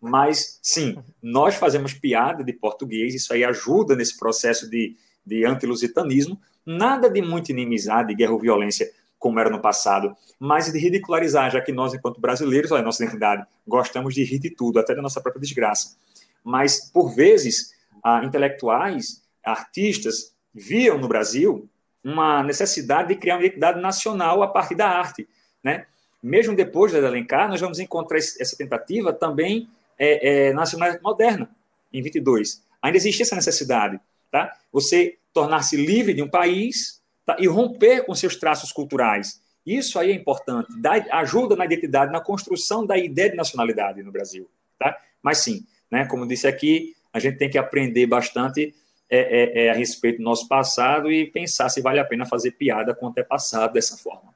[0.00, 4.96] Mas, sim, nós fazemos piada de português, isso aí ajuda nesse processo de,
[5.26, 6.40] de antilusitanismo.
[6.64, 8.92] Nada de muita inimizade, guerra ou violência,
[9.24, 13.42] como era no passado, mas de ridicularizar, já que nós, enquanto brasileiros, olha nossa identidade,
[13.66, 15.96] gostamos de rir de tudo, até da nossa própria desgraça.
[16.44, 17.72] Mas, por vezes,
[18.04, 21.66] ah, intelectuais, artistas, viam no Brasil
[22.04, 25.26] uma necessidade de criar uma identidade nacional a partir da arte.
[25.62, 25.86] Né?
[26.22, 31.48] Mesmo depois da Alencar, nós vamos encontrar essa tentativa também é, é, na nacional moderna,
[31.90, 32.62] em 22.
[32.82, 33.98] Ainda existia essa necessidade.
[34.30, 34.54] Tá?
[34.70, 37.36] Você tornar-se livre de um país tá?
[37.38, 39.42] e romper com seus traços culturais.
[39.66, 44.12] Isso aí é importante, dá, ajuda na identidade, na construção da ideia de nacionalidade no
[44.12, 44.48] Brasil.
[44.78, 44.96] Tá?
[45.22, 48.74] Mas sim, né, como disse aqui, a gente tem que aprender bastante
[49.08, 52.52] é, é, é, a respeito do nosso passado e pensar se vale a pena fazer
[52.52, 54.34] piada com o antepassado dessa forma.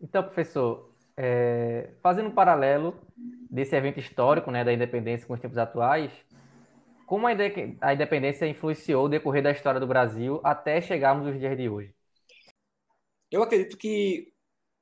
[0.00, 2.94] Então, professor, é, fazendo um paralelo
[3.50, 6.10] desse evento histórico né, da independência com os tempos atuais,
[7.08, 11.66] como a, independência influenciou o decorrer da história do Brasil até chegarmos aos dias de
[11.66, 11.94] hoje?
[13.30, 14.30] Eu acredito que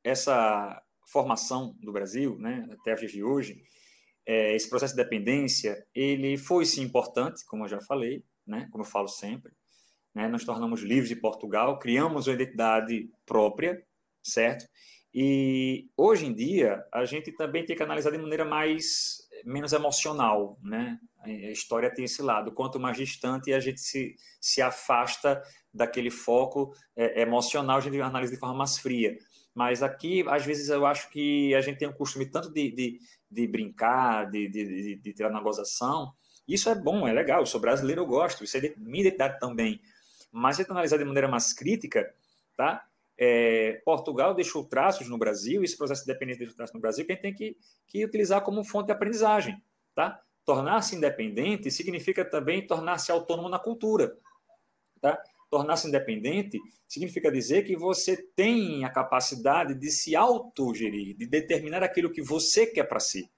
[0.02, 3.62] essa formação do Brasil, né, até os dias de hoje,
[4.26, 8.66] é, esse processo de dependência, ele foi sim importante, como eu já falei, né?
[8.72, 9.52] como eu falo sempre.
[10.12, 10.26] Né?
[10.26, 13.80] Nós tornamos livres de Portugal, criamos uma identidade própria,
[14.20, 14.66] certo?
[15.14, 20.58] E hoje em dia a gente também tem que analisar de maneira mais menos emocional,
[20.62, 20.98] né?
[21.22, 22.52] A história tem esse lado.
[22.52, 25.42] Quanto mais distante a gente se, se afasta
[25.72, 29.16] daquele foco é, emocional, a gente analisa de forma mais fria.
[29.54, 32.98] Mas aqui, às vezes, eu acho que a gente tem um costume tanto de, de,
[33.30, 36.12] de brincar, de, de, de, de tirar na gozação,
[36.46, 37.40] isso é bom, é legal.
[37.40, 38.44] Eu sou brasileiro, eu gosto.
[38.44, 39.80] Isso é minha identidade também.
[40.30, 42.12] Mas se analisar de maneira mais crítica,
[42.56, 42.86] tá?
[43.18, 47.12] É, Portugal deixou traços no Brasil, esse processo de dependência deixou traços no Brasil, que
[47.12, 47.56] a gente tem que,
[47.86, 49.60] que utilizar como fonte de aprendizagem.
[49.94, 50.20] tá?
[50.44, 54.16] Tornar-se independente significa também tornar-se autônomo na cultura,
[55.00, 55.20] tá?
[55.50, 62.12] Tornar-se independente significa dizer que você tem a capacidade de se autogerir, de determinar aquilo
[62.12, 63.28] que você quer para si,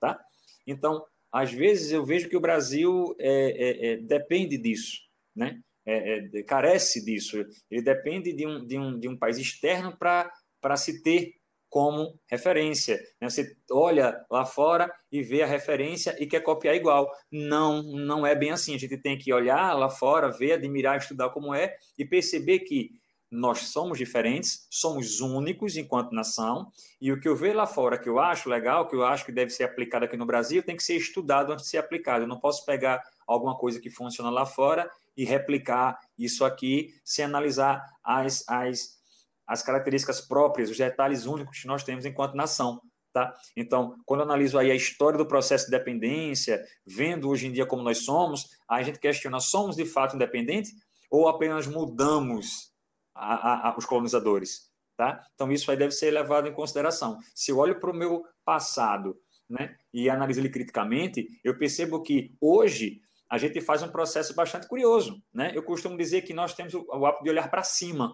[0.00, 0.18] tá?
[0.66, 5.00] Então, às vezes eu vejo que o Brasil é, é, é, depende disso,
[5.34, 5.62] né?
[5.84, 7.44] É, é, carece disso.
[7.70, 11.34] Ele depende de um, de um, de um país externo para se ter
[11.68, 13.00] como referência.
[13.18, 13.30] Né?
[13.30, 17.10] Você olha lá fora e vê a referência e quer copiar igual.
[17.30, 18.74] Não, não é bem assim.
[18.74, 22.90] A gente tem que olhar lá fora, ver, admirar, estudar como é e perceber que
[23.30, 26.70] nós somos diferentes, somos únicos enquanto nação,
[27.00, 29.32] e o que eu vejo lá fora que eu acho legal, que eu acho que
[29.32, 32.24] deve ser aplicado aqui no Brasil, tem que ser estudado antes de ser aplicado.
[32.24, 37.24] Eu não posso pegar alguma coisa que funciona lá fora e replicar isso aqui sem
[37.24, 39.02] analisar as, as
[39.46, 42.80] as características próprias, os detalhes únicos que nós temos enquanto nação.
[43.12, 43.34] Tá?
[43.54, 47.66] Então, quando eu analiso aí a história do processo de dependência, vendo hoje em dia
[47.66, 50.72] como nós somos, a gente questiona, somos de fato independentes
[51.10, 52.72] ou apenas mudamos
[53.14, 54.70] a, a, a, os colonizadores?
[54.96, 55.22] Tá?
[55.34, 57.18] Então, isso aí deve ser levado em consideração.
[57.34, 62.34] Se eu olho para o meu passado né, e analiso ele criticamente, eu percebo que
[62.40, 63.02] hoje
[63.32, 65.22] a gente faz um processo bastante curioso.
[65.32, 65.52] Né?
[65.54, 68.12] Eu costumo dizer que nós temos o, hábito de olhar para cima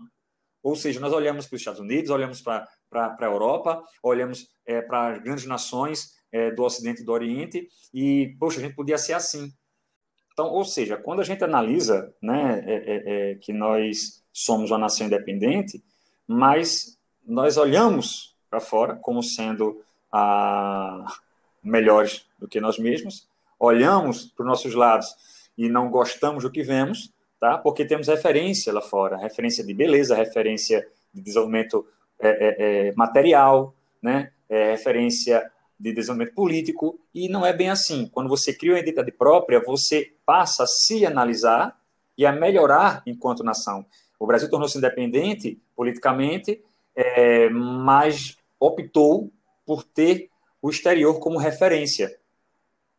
[0.62, 5.12] ou seja, nós olhamos para os Estados Unidos, olhamos para, a Europa, olhamos é, para
[5.12, 9.12] as grandes nações é, do Ocidente e do Oriente, e, poxa, a gente podia ser
[9.12, 9.52] assim.
[10.32, 14.78] Então, ou seja, quando a gente analisa né, é, é, é que nós somos uma
[14.78, 15.82] nação independente,
[16.26, 19.80] mas nós olhamos para fora como sendo
[20.12, 21.06] a,
[21.62, 23.27] melhores do que nós mesmos,
[23.58, 25.14] olhamos para os nossos lados
[25.56, 27.58] e não gostamos do que vemos, tá?
[27.58, 31.86] Porque temos referência lá fora, referência de beleza, referência de desenvolvimento
[32.20, 34.32] é, é, é, material, né?
[34.48, 38.08] É, referência de desenvolvimento político, e não é bem assim.
[38.12, 41.78] Quando você cria uma identidade própria, você passa a se analisar
[42.16, 43.86] e a melhorar enquanto nação.
[44.18, 46.60] O Brasil tornou-se independente politicamente,
[46.96, 49.30] é, mas optou
[49.64, 50.28] por ter
[50.60, 52.18] o exterior como referência.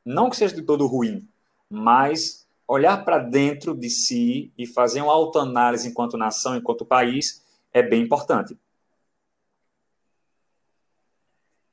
[0.05, 1.27] Não que seja de todo ruim,
[1.69, 7.81] mas olhar para dentro de si e fazer uma autoanálise enquanto nação, enquanto país, é
[7.81, 8.57] bem importante.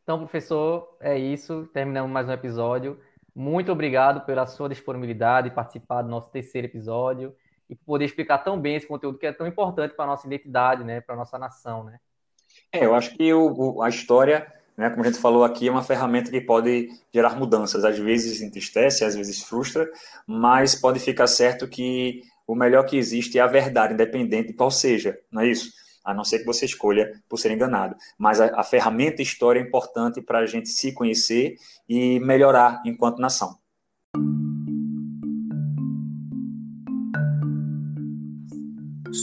[0.02, 1.68] Então, professor, é isso.
[1.72, 3.00] Terminamos mais um episódio.
[3.34, 7.34] Muito obrigado pela sua disponibilidade, participar do nosso terceiro episódio
[7.68, 10.84] e poder explicar tão bem esse conteúdo que é tão importante para a nossa identidade,
[10.84, 11.98] né, para a nossa nação, né?
[12.72, 13.30] É, eu acho que
[13.82, 17.84] a história né, como a gente falou aqui, é uma ferramenta que pode gerar mudanças.
[17.84, 19.90] Às vezes entristece, às vezes frustra,
[20.26, 24.70] mas pode ficar certo que o melhor que existe é a verdade, independente de qual
[24.70, 25.72] seja, não é isso?
[26.04, 27.96] A não ser que você escolha por ser enganado.
[28.16, 31.56] Mas a, a ferramenta história é importante para a gente se conhecer
[31.88, 33.56] e melhorar enquanto nação.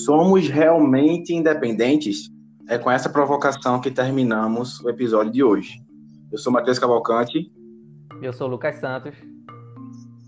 [0.03, 2.29] Somos realmente independentes?
[2.67, 5.83] É com essa provocação que terminamos o episódio de hoje.
[6.31, 7.51] Eu sou Matheus Cavalcante.
[8.21, 9.13] Eu sou Lucas Santos.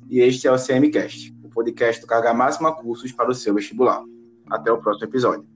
[0.09, 4.03] E este é o CMCast, o podcast do Carga Máxima Cursos para o seu vestibular.
[4.51, 5.54] Até o próximo episódio.